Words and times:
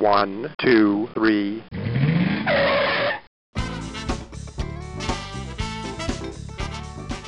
One, 0.00 0.48
two, 0.58 1.10
three. 1.12 1.62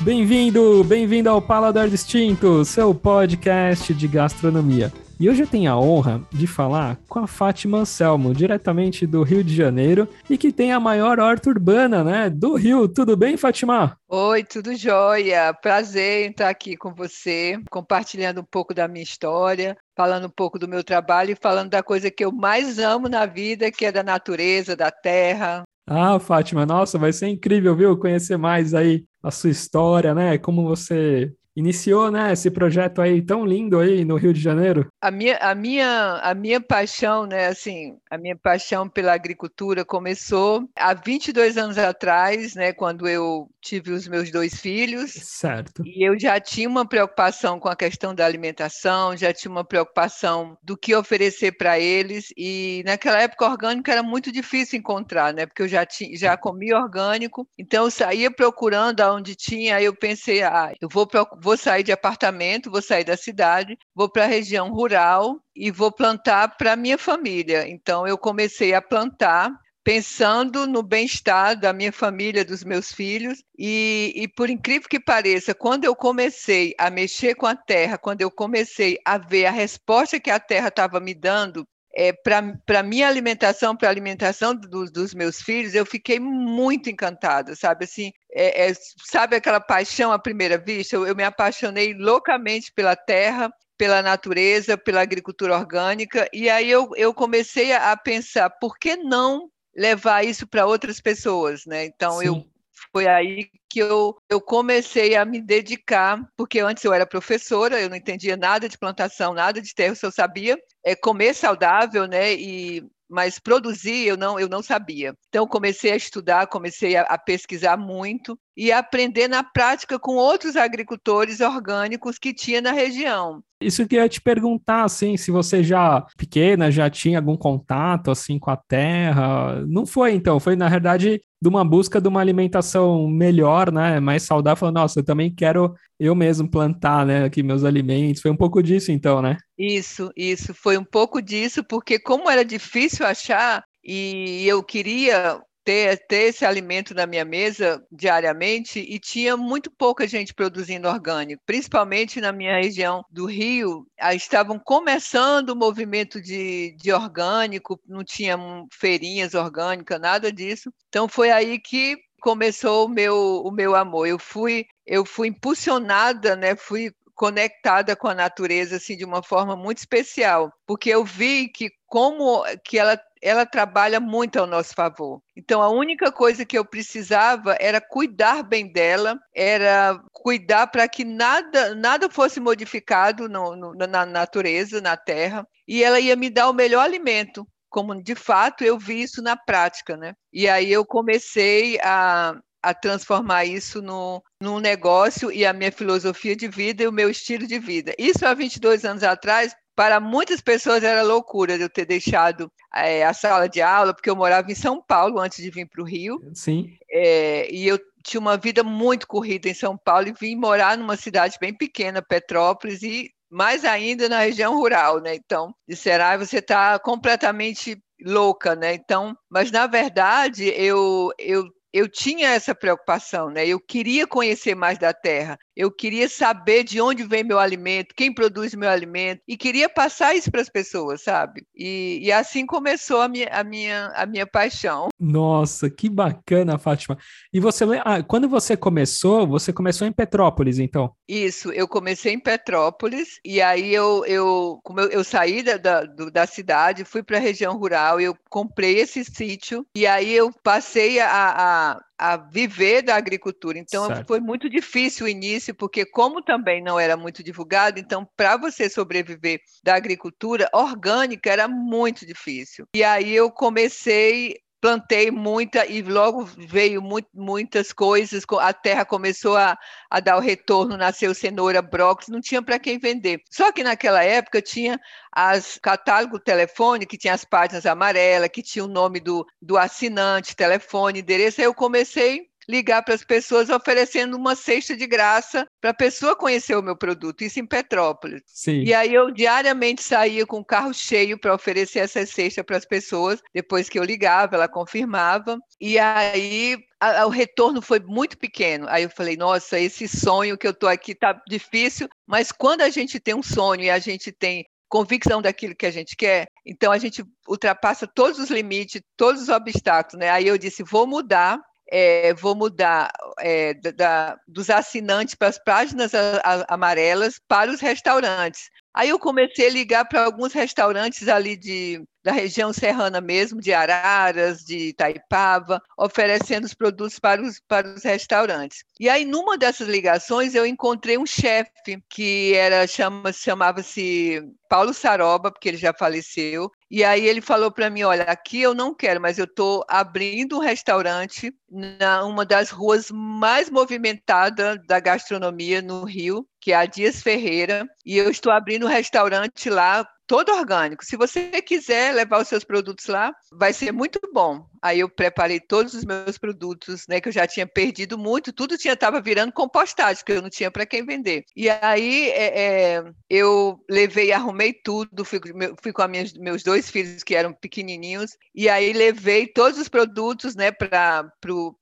Bem-vindo, 0.01 0.83
bem-vindo 0.83 1.29
ao 1.29 1.39
Paladar 1.39 1.87
Distinto, 1.87 2.65
seu 2.65 2.95
podcast 2.95 3.93
de 3.93 4.07
gastronomia. 4.07 4.91
E 5.19 5.29
hoje 5.29 5.43
eu 5.43 5.47
tenho 5.47 5.71
a 5.71 5.79
honra 5.79 6.21
de 6.31 6.47
falar 6.47 6.97
com 7.07 7.19
a 7.19 7.27
Fátima 7.27 7.77
Anselmo, 7.77 8.33
diretamente 8.33 9.05
do 9.05 9.21
Rio 9.23 9.43
de 9.43 9.55
Janeiro, 9.55 10.07
e 10.29 10.37
que 10.37 10.51
tem 10.51 10.71
a 10.71 10.79
maior 10.79 11.19
horta 11.19 11.49
urbana, 11.49 12.03
né, 12.03 12.29
do 12.29 12.55
Rio. 12.55 12.87
Tudo 12.87 13.15
bem, 13.15 13.37
Fátima? 13.37 13.95
Oi, 14.09 14.43
tudo 14.43 14.75
jóia. 14.75 15.53
Prazer 15.53 16.27
em 16.27 16.31
estar 16.31 16.49
aqui 16.49 16.75
com 16.75 16.93
você, 16.93 17.59
compartilhando 17.69 18.41
um 18.41 18.45
pouco 18.45 18.73
da 18.73 18.87
minha 18.87 19.03
história, 19.03 19.77
falando 19.95 20.25
um 20.25 20.31
pouco 20.31 20.57
do 20.57 20.67
meu 20.67 20.83
trabalho 20.83 21.31
e 21.31 21.37
falando 21.41 21.69
da 21.69 21.83
coisa 21.83 22.09
que 22.09 22.25
eu 22.25 22.31
mais 22.31 22.79
amo 22.79 23.07
na 23.07 23.25
vida, 23.25 23.71
que 23.71 23.85
é 23.85 23.91
da 23.91 24.03
natureza, 24.03 24.75
da 24.75 24.89
terra. 24.89 25.63
Ah, 25.85 26.17
Fátima, 26.19 26.65
nossa, 26.65 26.97
vai 26.97 27.13
ser 27.13 27.27
incrível, 27.27 27.75
viu? 27.75 27.97
Conhecer 27.97 28.37
mais 28.37 28.73
aí 28.73 29.05
a 29.21 29.29
sua 29.29 29.49
história, 29.49 30.13
né? 30.13 30.37
Como 30.37 30.63
você 30.63 31.31
iniciou, 31.55 32.09
né, 32.09 32.33
esse 32.33 32.49
projeto 32.49 33.01
aí 33.01 33.21
tão 33.21 33.45
lindo 33.45 33.79
aí 33.79 34.03
no 34.03 34.15
Rio 34.15 34.33
de 34.33 34.41
Janeiro? 34.41 34.87
A 35.01 35.11
minha, 35.11 35.37
a 35.37 35.53
minha, 35.53 36.19
a 36.23 36.33
minha 36.33 36.59
paixão, 36.59 37.25
né, 37.25 37.47
assim, 37.47 37.95
a 38.09 38.17
minha 38.17 38.35
paixão 38.35 38.89
pela 38.89 39.13
agricultura 39.13 39.85
começou 39.85 40.67
há 40.75 40.93
22 40.93 41.57
anos 41.57 41.77
atrás, 41.77 42.55
né, 42.55 42.73
quando 42.73 43.07
eu 43.07 43.47
tive 43.61 43.91
os 43.91 44.07
meus 44.07 44.31
dois 44.31 44.55
filhos. 44.55 45.11
Certo. 45.11 45.83
E 45.85 46.07
eu 46.07 46.19
já 46.19 46.39
tinha 46.39 46.67
uma 46.67 46.87
preocupação 46.87 47.59
com 47.59 47.69
a 47.69 47.75
questão 47.75 48.15
da 48.15 48.25
alimentação, 48.25 49.15
já 49.15 49.33
tinha 49.33 49.51
uma 49.51 49.63
preocupação 49.63 50.57
do 50.63 50.75
que 50.75 50.95
oferecer 50.95 51.51
para 51.53 51.79
eles 51.79 52.33
e 52.37 52.83
naquela 52.85 53.21
época 53.21 53.45
orgânico 53.45 53.89
era 53.89 54.03
muito 54.03 54.31
difícil 54.31 54.79
encontrar, 54.79 55.33
né, 55.33 55.45
porque 55.45 55.61
eu 55.61 55.67
já 55.67 55.85
tinha, 55.85 56.17
já 56.17 56.35
comia 56.35 56.77
orgânico, 56.77 57.47
então 57.57 57.85
eu 57.85 57.91
saía 57.91 58.31
procurando 58.31 59.01
aonde 59.01 59.35
tinha, 59.35 59.75
aí 59.75 59.85
eu 59.85 59.95
pensei, 59.95 60.41
ah, 60.41 60.73
eu 60.81 60.89
vou 60.89 61.05
procurar 61.05 61.42
vou 61.43 61.57
sair 61.57 61.83
de 61.83 61.91
apartamento, 61.91 62.71
vou 62.71 62.81
sair 62.81 63.03
da 63.03 63.17
cidade, 63.17 63.77
vou 63.93 64.09
para 64.09 64.23
a 64.23 64.27
região 64.27 64.71
rural 64.71 65.39
e 65.53 65.69
vou 65.69 65.91
plantar 65.91 66.55
para 66.57 66.75
minha 66.77 66.97
família. 66.97 67.67
Então 67.67 68.07
eu 68.07 68.17
comecei 68.17 68.73
a 68.73 68.81
plantar 68.81 69.51
pensando 69.83 70.65
no 70.65 70.81
bem-estar 70.81 71.59
da 71.59 71.73
minha 71.73 71.91
família, 71.91 72.45
dos 72.45 72.63
meus 72.63 72.93
filhos, 72.93 73.43
e, 73.59 74.13
e, 74.15 74.29
por 74.29 74.49
incrível 74.49 74.87
que 74.87 74.97
pareça, 74.97 75.53
quando 75.53 75.83
eu 75.83 75.93
comecei 75.93 76.73
a 76.79 76.89
mexer 76.89 77.35
com 77.35 77.45
a 77.45 77.53
terra, 77.53 77.97
quando 77.97 78.21
eu 78.21 78.31
comecei 78.31 78.97
a 79.03 79.17
ver 79.17 79.45
a 79.45 79.51
resposta 79.51 80.21
que 80.21 80.31
a 80.31 80.39
terra 80.39 80.69
estava 80.69 81.01
me 81.01 81.13
dando, 81.13 81.67
é, 81.95 82.11
para 82.11 82.81
minha 82.83 83.07
alimentação, 83.07 83.75
para 83.75 83.87
a 83.87 83.91
alimentação 83.91 84.55
do, 84.55 84.85
dos 84.85 85.13
meus 85.13 85.41
filhos, 85.41 85.75
eu 85.75 85.85
fiquei 85.85 86.19
muito 86.19 86.89
encantada, 86.89 87.55
sabe? 87.55 87.85
Assim, 87.85 88.11
é, 88.31 88.69
é, 88.69 88.73
sabe 89.05 89.35
aquela 89.35 89.59
paixão 89.59 90.11
à 90.11 90.17
primeira 90.17 90.57
vista? 90.57 90.95
Eu, 90.95 91.05
eu 91.05 91.15
me 91.15 91.23
apaixonei 91.23 91.93
loucamente 91.93 92.71
pela 92.73 92.95
terra, 92.95 93.51
pela 93.77 94.01
natureza, 94.01 94.77
pela 94.77 95.01
agricultura 95.01 95.55
orgânica, 95.55 96.27
e 96.33 96.49
aí 96.49 96.69
eu, 96.69 96.89
eu 96.95 97.13
comecei 97.13 97.71
a, 97.73 97.91
a 97.91 97.97
pensar, 97.97 98.49
por 98.49 98.77
que 98.77 98.95
não 98.95 99.49
levar 99.75 100.23
isso 100.23 100.47
para 100.47 100.65
outras 100.65 100.99
pessoas, 100.99 101.65
né? 101.65 101.85
Então, 101.85 102.19
Sim. 102.19 102.25
eu 102.25 102.52
foi 102.93 103.07
aí 103.07 103.49
que 103.69 103.79
eu, 103.79 104.15
eu 104.29 104.39
comecei 104.39 105.15
a 105.15 105.25
me 105.25 105.41
dedicar, 105.41 106.23
porque 106.37 106.59
antes 106.59 106.83
eu 106.83 106.93
era 106.93 107.07
professora, 107.07 107.81
eu 107.81 107.89
não 107.89 107.97
entendia 107.97 108.37
nada 108.37 108.69
de 108.69 108.77
plantação, 108.77 109.33
nada 109.33 109.59
de 109.59 109.73
terra, 109.73 109.95
só 109.95 110.11
sabia 110.11 110.57
é, 110.85 110.95
comer 110.95 111.33
saudável, 111.33 112.07
né? 112.07 112.33
E 112.33 112.87
mas 113.09 113.37
produzir 113.37 114.07
eu 114.07 114.17
não, 114.17 114.39
eu 114.39 114.49
não 114.49 114.63
sabia. 114.63 115.13
Então 115.29 115.45
comecei 115.47 115.91
a 115.91 115.95
estudar, 115.95 116.47
comecei 116.47 116.95
a, 116.95 117.03
a, 117.03 117.17
pesquisar 117.17 117.77
muito 117.77 118.39
e 118.55 118.71
aprender 118.71 119.27
na 119.27 119.43
prática 119.43 119.97
com 119.97 120.15
outros 120.15 120.55
agricultores 120.55 121.41
orgânicos 121.41 122.17
que 122.19 122.33
tinha 122.33 122.61
na 122.61 122.71
região. 122.71 123.43
Isso 123.59 123.87
que 123.87 123.95
eu 123.95 124.01
ia 124.01 124.09
te 124.09 124.21
perguntar, 124.21 124.83
assim, 124.83 125.15
se 125.17 125.31
você 125.31 125.63
já 125.63 126.05
pequena 126.17 126.69
já 126.69 126.89
tinha 126.89 127.17
algum 127.17 127.35
contato 127.35 128.11
assim 128.11 128.37
com 128.37 128.51
a 128.51 128.57
terra. 128.57 129.63
Não 129.67 129.85
foi 129.85 130.13
então, 130.13 130.39
foi 130.39 130.55
na 130.55 130.69
verdade 130.69 131.21
de 131.41 131.49
uma 131.49 131.65
busca 131.65 131.99
de 131.99 132.07
uma 132.07 132.21
alimentação 132.21 133.07
melhor, 133.07 133.71
né, 133.71 133.99
mais 133.99 134.23
saudável. 134.23 134.59
Falando, 134.59 134.75
nossa, 134.75 134.99
eu 134.99 135.03
também 135.03 135.33
quero 135.33 135.73
eu 135.99 136.15
mesmo 136.15 136.49
plantar, 136.49 137.05
né, 137.05 137.25
aqui 137.25 137.41
meus 137.41 137.63
alimentos. 137.63 138.21
Foi 138.21 138.31
um 138.31 138.37
pouco 138.37 138.61
disso 138.61 138.91
então, 138.91 139.21
né? 139.21 139.37
Isso, 139.57 140.09
isso, 140.15 140.53
foi 140.53 140.77
um 140.77 140.83
pouco 140.85 141.21
disso, 141.21 141.63
porque 141.63 141.99
como 141.99 142.29
era 142.29 142.45
difícil 142.45 143.05
achar 143.05 143.63
e 143.83 144.45
eu 144.47 144.63
queria 144.63 145.41
ter, 145.63 146.05
ter 146.07 146.29
esse 146.29 146.45
alimento 146.45 146.93
na 146.93 147.05
minha 147.05 147.25
mesa 147.25 147.83
diariamente 147.91 148.79
e 148.79 148.99
tinha 148.99 149.37
muito 149.37 149.71
pouca 149.71 150.07
gente 150.07 150.33
produzindo 150.33 150.87
orgânico, 150.87 151.41
principalmente 151.45 152.19
na 152.19 152.31
minha 152.31 152.55
região 152.61 153.03
do 153.09 153.25
Rio. 153.25 153.87
Estavam 154.13 154.59
começando 154.59 155.49
o 155.49 155.55
movimento 155.55 156.21
de, 156.21 156.75
de 156.77 156.91
orgânico, 156.91 157.79
não 157.87 158.03
tinha 158.03 158.37
feirinhas 158.71 159.33
orgânicas, 159.33 159.99
nada 159.99 160.31
disso. 160.31 160.71
Então 160.89 161.07
foi 161.07 161.31
aí 161.31 161.59
que 161.59 161.97
começou 162.21 162.85
o 162.85 162.89
meu, 162.89 163.41
o 163.43 163.51
meu 163.51 163.75
amor. 163.75 164.07
Eu 164.07 164.17
fui, 164.17 164.65
eu 164.85 165.05
fui 165.05 165.27
impulsionada, 165.27 166.35
né? 166.35 166.55
Fui 166.55 166.91
conectada 167.15 167.95
com 167.95 168.07
a 168.07 168.15
natureza 168.15 168.77
assim 168.77 168.97
de 168.97 169.05
uma 169.05 169.21
forma 169.21 169.55
muito 169.55 169.77
especial, 169.77 170.51
porque 170.65 170.89
eu 170.89 171.05
vi 171.05 171.47
que 171.47 171.71
como 171.85 172.43
que 172.63 172.79
ela 172.79 172.99
ela 173.23 173.45
trabalha 173.45 174.01
muito 174.01 174.37
ao 174.37 174.45
nosso 174.45 174.75
favor. 174.75 175.21
Então, 175.35 175.61
a 175.61 175.69
única 175.69 176.11
coisa 176.11 176.45
que 176.45 176.57
eu 176.57 176.65
precisava 176.65 177.55
era 177.57 177.79
cuidar 177.79 178.43
bem 178.43 178.71
dela, 178.71 179.17
era 179.33 179.97
cuidar 180.11 180.67
para 180.67 180.87
que 180.89 181.05
nada, 181.05 181.73
nada 181.73 182.09
fosse 182.09 182.41
modificado 182.41 183.29
no, 183.29 183.55
no, 183.55 183.73
na 183.73 184.05
natureza, 184.05 184.81
na 184.81 184.97
terra, 184.97 185.47
e 185.65 185.81
ela 185.81 186.01
ia 186.01 186.17
me 186.17 186.29
dar 186.29 186.49
o 186.49 186.53
melhor 186.53 186.81
alimento, 186.81 187.47
como 187.69 188.03
de 188.03 188.13
fato 188.13 188.63
eu 188.63 188.77
vi 188.77 189.01
isso 189.01 189.21
na 189.21 189.37
prática, 189.37 189.95
né? 189.95 190.13
E 190.31 190.47
aí 190.49 190.71
eu 190.71 190.85
comecei 190.85 191.79
a, 191.81 192.35
a 192.61 192.73
transformar 192.73 193.45
isso 193.45 193.81
no, 193.81 194.21
num 194.39 194.59
negócio 194.59 195.31
e 195.31 195.45
a 195.45 195.53
minha 195.53 195.71
filosofia 195.71 196.35
de 196.35 196.47
vida 196.49 196.83
e 196.83 196.87
o 196.87 196.91
meu 196.91 197.09
estilo 197.09 197.47
de 197.47 197.57
vida. 197.57 197.95
Isso 197.97 198.25
há 198.25 198.33
22 198.33 198.83
anos 198.83 199.01
atrás, 199.01 199.55
para 199.75 199.99
muitas 199.99 200.41
pessoas 200.41 200.83
era 200.83 201.01
loucura 201.01 201.55
eu 201.55 201.69
ter 201.69 201.85
deixado 201.85 202.51
é, 202.73 203.03
a 203.03 203.13
sala 203.13 203.47
de 203.47 203.61
aula, 203.61 203.93
porque 203.93 204.09
eu 204.09 204.15
morava 204.15 204.51
em 204.51 204.55
São 204.55 204.81
Paulo 204.81 205.19
antes 205.19 205.41
de 205.41 205.49
vir 205.49 205.67
para 205.67 205.81
o 205.81 205.85
Rio. 205.85 206.19
Sim. 206.33 206.77
É, 206.91 207.51
e 207.53 207.67
eu 207.67 207.79
tinha 208.03 208.19
uma 208.19 208.37
vida 208.37 208.63
muito 208.63 209.07
corrida 209.07 209.49
em 209.49 209.53
São 209.53 209.77
Paulo 209.77 210.07
e 210.07 210.13
vim 210.13 210.35
morar 210.35 210.77
numa 210.77 210.97
cidade 210.97 211.37
bem 211.39 211.53
pequena, 211.55 212.01
Petrópolis, 212.01 212.83
e 212.83 213.09
mais 213.31 213.65
ainda 213.65 214.07
na 214.07 214.19
região 214.19 214.53
rural, 214.53 214.99
né? 214.99 215.15
Então, 215.15 215.55
disseram, 215.67 216.05
ah, 216.05 216.17
você 216.17 216.37
está 216.37 216.77
completamente 216.77 217.81
louca, 218.05 218.55
né? 218.55 218.73
Então, 218.75 219.15
mas 219.29 219.51
na 219.51 219.65
verdade 219.65 220.53
eu 220.55 221.11
eu 221.17 221.47
eu 221.73 221.89
tinha 221.89 222.29
essa 222.29 222.53
preocupação, 222.53 223.31
né? 223.31 223.47
Eu 223.47 223.59
queria 223.59 224.05
conhecer 224.05 224.53
mais 224.53 224.77
da 224.77 224.93
terra, 224.93 225.39
eu 225.55 225.71
queria 225.71 226.09
saber 226.09 226.63
de 226.63 226.81
onde 226.81 227.03
vem 227.03 227.23
meu 227.23 227.39
alimento, 227.39 227.93
quem 227.95 228.13
produz 228.13 228.53
meu 228.53 228.69
alimento, 228.69 229.21
e 229.27 229.37
queria 229.37 229.69
passar 229.69 230.15
isso 230.15 230.31
para 230.31 230.41
as 230.41 230.49
pessoas, 230.49 231.03
sabe? 231.03 231.45
E, 231.55 231.99
e, 232.01 232.11
assim 232.11 232.45
começou 232.45 233.01
a 233.01 233.07
minha, 233.07 233.27
a, 233.29 233.43
minha, 233.43 233.91
a 233.95 234.05
minha 234.05 234.25
paixão. 234.25 234.89
Nossa, 234.99 235.69
que 235.69 235.89
bacana, 235.89 236.57
Fátima. 236.57 236.97
E 237.31 237.39
você, 237.39 237.65
ah, 237.83 238.01
quando 238.03 238.27
você 238.27 238.57
começou, 238.57 239.27
você 239.27 239.53
começou 239.53 239.87
em 239.87 239.91
Petrópolis, 239.91 240.59
então? 240.59 240.93
Isso, 241.07 241.51
eu 241.51 241.67
comecei 241.67 242.13
em 242.13 242.19
Petrópolis, 242.19 243.19
e 243.23 243.41
aí 243.41 243.73
eu, 243.73 244.05
eu, 244.05 244.59
como 244.63 244.79
eu, 244.79 244.89
eu 244.89 245.03
saí 245.03 245.43
da, 245.43 245.57
da, 245.57 245.83
da 245.83 246.25
cidade, 246.25 246.85
fui 246.85 247.03
para 247.03 247.17
a 247.17 247.21
região 247.21 247.57
rural, 247.57 247.99
eu 247.99 248.15
comprei 248.29 248.79
esse 248.79 249.03
sítio, 249.03 249.65
e 249.75 249.85
aí 249.85 250.13
eu 250.13 250.31
passei 250.43 250.99
a, 250.99 251.09
a 251.09 251.81
a, 251.97 252.17
viver 252.17 252.81
da 252.81 252.95
agricultura. 252.95 253.57
Então, 253.57 253.87
certo. 253.87 254.07
foi 254.07 254.19
muito 254.19 254.49
difícil 254.49 255.05
o 255.05 255.09
início, 255.09 255.53
porque, 255.55 255.85
como 255.85 256.21
também 256.21 256.61
não 256.61 256.79
era 256.79 256.97
muito 256.97 257.23
divulgado, 257.23 257.79
então, 257.79 258.07
para 258.15 258.37
você 258.37 258.69
sobreviver 258.69 259.41
da 259.63 259.75
agricultura 259.75 260.49
orgânica 260.53 261.29
era 261.29 261.47
muito 261.47 262.05
difícil. 262.05 262.67
E 262.75 262.83
aí 262.83 263.13
eu 263.13 263.31
comecei 263.31 264.37
plantei 264.63 265.11
muita 265.11 265.65
e 265.65 265.81
logo 265.81 266.23
veio 266.23 266.81
muito, 266.81 267.09
muitas 267.13 267.73
coisas, 267.73 268.23
a 268.39 268.53
terra 268.53 268.85
começou 268.85 269.35
a, 269.35 269.57
a 269.89 269.99
dar 269.99 270.15
o 270.15 270.21
retorno, 270.21 270.77
nasceu 270.77 271.13
cenoura, 271.13 271.61
brócolis, 271.61 272.07
não 272.07 272.21
tinha 272.21 272.41
para 272.41 272.57
quem 272.57 272.79
vender. 272.79 273.21
Só 273.29 273.51
que 273.51 273.61
naquela 273.61 274.05
época 274.05 274.41
tinha 274.41 274.79
as 275.11 275.59
catálogo 275.61 276.17
telefone, 276.17 276.85
que 276.85 276.97
tinha 276.97 277.13
as 277.13 277.25
páginas 277.25 277.65
amarelas, 277.65 278.29
que 278.29 278.41
tinha 278.41 278.63
o 278.63 278.69
nome 278.69 279.01
do, 279.01 279.27
do 279.41 279.57
assinante, 279.57 280.33
telefone, 280.33 281.01
endereço, 281.01 281.41
aí 281.41 281.45
eu 281.45 281.53
comecei 281.53 282.29
ligar 282.47 282.83
para 282.83 282.93
as 282.93 283.03
pessoas 283.03 283.49
oferecendo 283.49 284.17
uma 284.17 284.35
cesta 284.35 284.75
de 284.75 284.85
graça 284.85 285.45
para 285.61 285.71
a 285.71 285.73
pessoa 285.73 286.15
conhecer 286.15 286.55
o 286.55 286.61
meu 286.61 286.77
produto, 286.77 287.23
isso 287.23 287.39
em 287.39 287.45
Petrópolis. 287.45 288.21
Sim. 288.25 288.63
E 288.63 288.73
aí 288.73 288.93
eu 288.93 289.11
diariamente 289.11 289.81
saía 289.83 290.25
com 290.25 290.39
o 290.39 290.45
carro 290.45 290.73
cheio 290.73 291.19
para 291.19 291.33
oferecer 291.33 291.79
essa 291.79 292.05
cesta 292.05 292.43
para 292.43 292.57
as 292.57 292.65
pessoas, 292.65 293.21
depois 293.33 293.69
que 293.69 293.79
eu 293.79 293.83
ligava, 293.83 294.35
ela 294.35 294.47
confirmava. 294.47 295.37
E 295.59 295.79
aí 295.79 296.57
o 297.05 297.09
retorno 297.09 297.61
foi 297.61 297.79
muito 297.79 298.17
pequeno. 298.17 298.65
Aí 298.67 298.83
eu 298.83 298.89
falei, 298.89 299.15
nossa, 299.15 299.59
esse 299.59 299.87
sonho 299.87 300.37
que 300.37 300.45
eu 300.45 300.51
estou 300.51 300.69
aqui 300.69 300.91
está 300.91 301.19
difícil, 301.27 301.87
mas 302.05 302.31
quando 302.31 302.61
a 302.61 302.69
gente 302.69 302.99
tem 302.99 303.13
um 303.13 303.23
sonho 303.23 303.63
e 303.63 303.69
a 303.69 303.79
gente 303.79 304.11
tem 304.11 304.45
convicção 304.67 305.21
daquilo 305.21 305.55
que 305.55 305.67
a 305.67 305.71
gente 305.71 305.95
quer, 305.95 306.25
então 306.43 306.71
a 306.71 306.79
gente 306.79 307.03
ultrapassa 307.27 307.85
todos 307.85 308.17
os 308.17 308.31
limites, 308.31 308.81
todos 308.97 309.21
os 309.21 309.29
obstáculos, 309.29 309.99
né? 309.99 310.09
Aí 310.09 310.27
eu 310.27 310.35
disse, 310.35 310.63
vou 310.63 310.87
mudar, 310.87 311.39
é, 311.71 312.13
vou 312.13 312.35
mudar 312.35 312.91
é, 313.19 313.53
da, 313.53 314.17
dos 314.27 314.49
assinantes 314.49 315.15
para 315.15 315.29
as 315.29 315.37
páginas 315.43 315.93
a, 315.93 316.17
a, 316.23 316.53
amarelas 316.53 317.19
para 317.27 317.51
os 317.51 317.61
restaurantes. 317.61 318.49
Aí 318.73 318.89
eu 318.89 318.97
comecei 318.97 319.47
a 319.47 319.51
ligar 319.51 319.85
para 319.85 320.03
alguns 320.03 320.33
restaurantes 320.33 321.07
ali 321.07 321.37
de, 321.37 321.83
da 322.03 322.11
região 322.11 322.51
serrana 322.51 322.99
mesmo, 322.99 323.39
de 323.39 323.53
Araras, 323.53 324.39
de 324.39 324.69
Itaipava, 324.69 325.61
oferecendo 325.77 326.45
os 326.45 326.55
produtos 326.55 326.97
para 326.97 327.21
os, 327.21 327.39
para 327.47 327.67
os 327.67 327.83
restaurantes. 327.83 328.63
E 328.79 328.89
aí, 328.89 329.05
numa 329.05 329.37
dessas 329.37 329.67
ligações, 329.67 330.33
eu 330.33 330.43
encontrei 330.43 330.97
um 330.97 331.05
chefe 331.05 331.79
que 331.87 332.33
era 332.33 332.65
chama, 332.65 333.13
chamava-se 333.13 334.21
Paulo 334.49 334.73
Saroba, 334.73 335.31
porque 335.31 335.49
ele 335.49 335.57
já 335.57 335.73
faleceu. 335.73 336.51
E 336.75 336.83
aí 336.83 337.05
ele 337.05 337.21
falou 337.21 337.51
para 337.51 337.69
mim, 337.69 337.83
olha, 337.83 338.01
aqui 338.05 338.41
eu 338.41 338.55
não 338.55 338.73
quero, 338.73 338.99
mas 338.99 339.19
eu 339.19 339.25
estou 339.25 339.63
abrindo 339.69 340.37
um 340.37 340.39
restaurante 340.39 341.31
na 341.47 342.03
uma 342.03 342.25
das 342.25 342.49
ruas 342.49 342.89
mais 342.89 343.47
movimentadas 343.47 344.57
da 344.65 344.79
gastronomia 344.79 345.61
no 345.61 345.83
Rio, 345.83 346.27
que 346.41 346.51
é 346.51 346.55
a 346.55 346.65
Dias 346.65 346.99
Ferreira, 346.99 347.63
e 347.85 347.95
eu 347.95 348.09
estou 348.09 348.31
abrindo 348.31 348.65
um 348.65 348.69
restaurante 348.69 349.51
lá 349.51 349.87
todo 350.07 350.31
orgânico. 350.31 350.85
Se 350.85 350.95
você 350.95 351.29
quiser 351.41 351.93
levar 351.93 352.21
os 352.21 352.27
seus 352.27 352.43
produtos 352.43 352.87
lá, 352.87 353.13
vai 353.31 353.53
ser 353.53 353.71
muito 353.71 353.99
bom. 354.13 354.45
Aí 354.61 354.79
eu 354.79 354.89
preparei 354.89 355.39
todos 355.39 355.73
os 355.73 355.83
meus 355.83 356.17
produtos, 356.17 356.85
né, 356.87 357.01
que 357.01 357.09
eu 357.09 357.13
já 357.13 357.27
tinha 357.27 357.45
perdido 357.45 357.97
muito, 357.97 358.31
tudo 358.31 358.57
tinha 358.57 358.73
estava 358.73 359.01
virando 359.01 359.33
compostagem, 359.33 360.03
que 360.05 360.11
eu 360.11 360.21
não 360.21 360.29
tinha 360.29 360.49
para 360.49 360.65
quem 360.65 360.85
vender. 360.85 361.25
E 361.35 361.49
aí 361.49 362.09
é, 362.11 362.39
é, 362.39 362.83
eu 363.09 363.59
levei, 363.69 364.13
arrumei 364.13 364.53
tudo, 364.53 365.03
fui, 365.03 365.19
fui 365.61 365.73
com 365.73 365.87
minhas, 365.87 366.13
meus 366.13 366.43
dois 366.43 366.69
filhos 366.69 367.03
que 367.03 367.13
eram 367.13 367.33
pequenininhos, 367.33 368.17
e 368.33 368.47
aí 368.47 368.71
levei 368.71 369.27
todos 369.27 369.59
os 369.59 369.67
produtos, 369.67 370.33
né, 370.35 370.51
para 370.51 371.11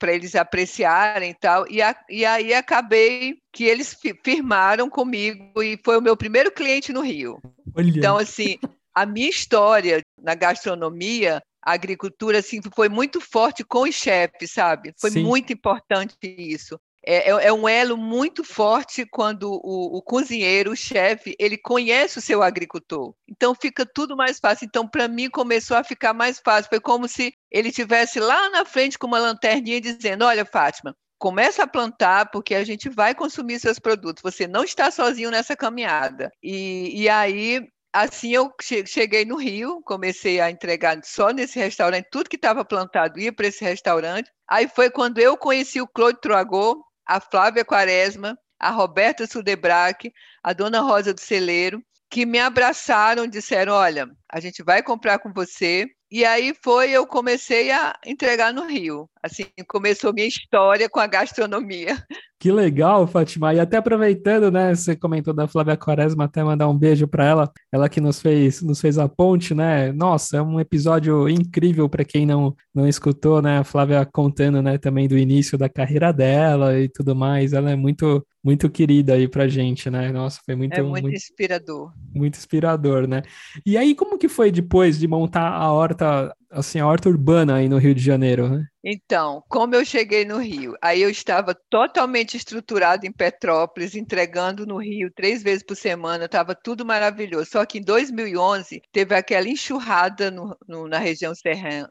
eles 0.03 0.35
apreciarem 0.35 1.31
e 1.31 1.35
tal. 1.35 1.67
E, 1.69 1.81
a, 1.81 1.95
e 2.07 2.23
aí 2.23 2.53
acabei 2.53 3.41
que 3.51 3.65
eles 3.65 3.97
firmaram 4.23 4.89
comigo 4.89 5.61
e 5.61 5.77
foi 5.83 5.97
o 5.97 6.01
meu 6.01 6.15
primeiro 6.15 6.51
cliente 6.51 6.93
no 6.93 7.01
Rio. 7.01 7.41
Olha. 7.75 7.89
Então, 7.89 8.17
assim, 8.17 8.57
a 8.93 9.05
minha 9.05 9.29
história 9.29 10.01
na 10.21 10.35
gastronomia, 10.35 11.41
a 11.63 11.73
agricultura, 11.73 12.39
assim, 12.39 12.59
foi 12.75 12.89
muito 12.89 13.21
forte 13.21 13.63
com 13.63 13.83
os 13.83 13.95
chefes, 13.95 14.51
sabe? 14.51 14.93
Foi 14.99 15.11
Sim. 15.11 15.23
muito 15.23 15.53
importante 15.53 16.15
isso. 16.23 16.79
É, 17.03 17.31
é, 17.31 17.47
é, 17.47 17.53
um 17.53 17.67
elo 17.67 17.97
muito 17.97 18.43
forte 18.43 19.05
quando 19.07 19.51
o, 19.51 19.97
o 19.97 20.01
cozinheiro, 20.03 20.71
o 20.71 20.75
chefe, 20.75 21.35
ele 21.39 21.57
conhece 21.57 22.19
o 22.19 22.21
seu 22.21 22.43
agricultor. 22.43 23.15
Então 23.27 23.55
fica 23.55 23.85
tudo 23.85 24.15
mais 24.15 24.39
fácil. 24.39 24.65
Então, 24.65 24.87
para 24.87 25.07
mim, 25.07 25.29
começou 25.29 25.75
a 25.77 25.83
ficar 25.83 26.13
mais 26.13 26.39
fácil. 26.39 26.69
Foi 26.69 26.79
como 26.79 27.07
se 27.07 27.33
ele 27.49 27.71
tivesse 27.71 28.19
lá 28.19 28.49
na 28.51 28.65
frente 28.65 28.99
com 28.99 29.07
uma 29.07 29.17
lanterninha 29.17 29.81
dizendo: 29.81 30.25
Olha, 30.25 30.45
Fátima, 30.45 30.95
começa 31.21 31.61
a 31.61 31.67
plantar 31.67 32.31
porque 32.31 32.55
a 32.55 32.63
gente 32.63 32.89
vai 32.89 33.13
consumir 33.13 33.59
seus 33.59 33.77
produtos. 33.77 34.23
Você 34.23 34.47
não 34.47 34.63
está 34.63 34.89
sozinho 34.89 35.29
nessa 35.29 35.55
caminhada. 35.55 36.31
E, 36.41 37.03
e 37.03 37.07
aí 37.07 37.61
assim 37.93 38.33
eu 38.33 38.51
cheguei 38.87 39.23
no 39.23 39.35
Rio, 39.35 39.83
comecei 39.83 40.39
a 40.39 40.49
entregar 40.49 40.99
só 41.03 41.29
nesse 41.29 41.59
restaurante, 41.59 42.07
tudo 42.11 42.29
que 42.29 42.37
estava 42.37 42.65
plantado 42.65 43.19
ia 43.19 43.31
para 43.31 43.45
esse 43.45 43.63
restaurante. 43.63 44.31
Aí 44.49 44.67
foi 44.67 44.89
quando 44.89 45.19
eu 45.19 45.37
conheci 45.37 45.79
o 45.79 45.87
Claude 45.87 46.19
Troagô, 46.19 46.83
a 47.05 47.19
Flávia 47.19 47.63
Quaresma, 47.63 48.35
a 48.59 48.71
Roberta 48.71 49.27
Sudebrac, 49.27 50.11
a 50.41 50.53
Dona 50.53 50.79
Rosa 50.79 51.13
do 51.13 51.21
Celeiro, 51.21 51.83
que 52.09 52.25
me 52.25 52.39
abraçaram, 52.39 53.27
disseram: 53.27 53.73
Olha, 53.73 54.07
a 54.27 54.39
gente 54.39 54.63
vai 54.63 54.81
comprar 54.81 55.19
com 55.19 55.31
você. 55.31 55.85
E 56.09 56.25
aí 56.25 56.53
foi, 56.63 56.89
eu 56.89 57.05
comecei 57.05 57.71
a 57.71 57.95
entregar 58.05 58.51
no 58.53 58.65
Rio. 58.65 59.07
Assim, 59.23 59.45
começou 59.67 60.13
minha 60.13 60.27
história 60.27 60.89
com 60.89 60.99
a 60.99 61.07
gastronomia. 61.07 61.95
Que 62.39 62.51
legal, 62.51 63.05
Fatima. 63.05 63.53
E 63.53 63.59
até 63.59 63.77
aproveitando, 63.77 64.49
né, 64.49 64.73
você 64.73 64.95
comentou 64.95 65.31
da 65.31 65.47
Flávia 65.47 65.77
Quaresma, 65.77 66.23
até 66.23 66.43
mandar 66.43 66.67
um 66.67 66.75
beijo 66.75 67.07
para 67.07 67.23
ela, 67.23 67.51
ela 67.71 67.87
que 67.87 68.01
nos 68.01 68.19
fez, 68.19 68.63
nos 68.63 68.81
fez 68.81 68.97
a 68.97 69.07
ponte, 69.07 69.53
né? 69.53 69.91
Nossa, 69.91 70.37
é 70.37 70.41
um 70.41 70.59
episódio 70.59 71.29
incrível 71.29 71.87
para 71.87 72.03
quem 72.03 72.25
não, 72.25 72.55
não 72.73 72.87
escutou, 72.87 73.43
né? 73.43 73.59
A 73.59 73.63
Flávia 73.63 74.03
contando, 74.11 74.59
né, 74.59 74.79
também 74.79 75.07
do 75.07 75.15
início 75.15 75.55
da 75.55 75.69
carreira 75.69 76.11
dela 76.11 76.79
e 76.79 76.89
tudo 76.89 77.15
mais. 77.15 77.53
Ela 77.53 77.69
é 77.69 77.75
muito 77.75 78.25
muito 78.43 78.67
querida 78.71 79.13
aí 79.13 79.27
pra 79.27 79.47
gente, 79.47 79.87
né? 79.87 80.11
Nossa, 80.11 80.39
foi 80.43 80.55
muito 80.55 80.73
É 80.73 80.81
muito, 80.81 81.03
muito 81.03 81.15
inspirador. 81.15 81.93
Muito 82.11 82.37
inspirador, 82.37 83.07
né? 83.07 83.21
E 83.63 83.77
aí 83.77 83.93
como 83.93 84.17
que 84.17 84.27
foi 84.27 84.51
depois 84.51 84.97
de 84.97 85.07
montar 85.07 85.47
a 85.47 85.71
horta 85.71 86.35
assim, 86.51 86.79
a 86.79 86.87
horta 86.87 87.09
urbana 87.09 87.55
aí 87.55 87.69
no 87.69 87.77
Rio 87.77 87.95
de 87.95 88.03
Janeiro, 88.03 88.49
né? 88.49 88.65
Então, 88.83 89.43
como 89.47 89.75
eu 89.75 89.85
cheguei 89.85 90.25
no 90.25 90.37
Rio, 90.37 90.75
aí 90.81 91.01
eu 91.01 91.09
estava 91.09 91.55
totalmente 91.69 92.35
estruturado 92.35 93.05
em 93.05 93.11
Petrópolis, 93.11 93.95
entregando 93.95 94.65
no 94.65 94.77
Rio 94.77 95.11
três 95.15 95.41
vezes 95.41 95.63
por 95.63 95.75
semana, 95.75 96.25
estava 96.25 96.55
tudo 96.55 96.85
maravilhoso. 96.85 97.51
Só 97.51 97.65
que 97.65 97.77
em 97.77 97.83
2011 97.83 98.81
teve 98.91 99.15
aquela 99.15 99.47
enxurrada 99.47 100.29
no, 100.31 100.57
no, 100.67 100.87
na 100.87 100.97
região 100.97 101.33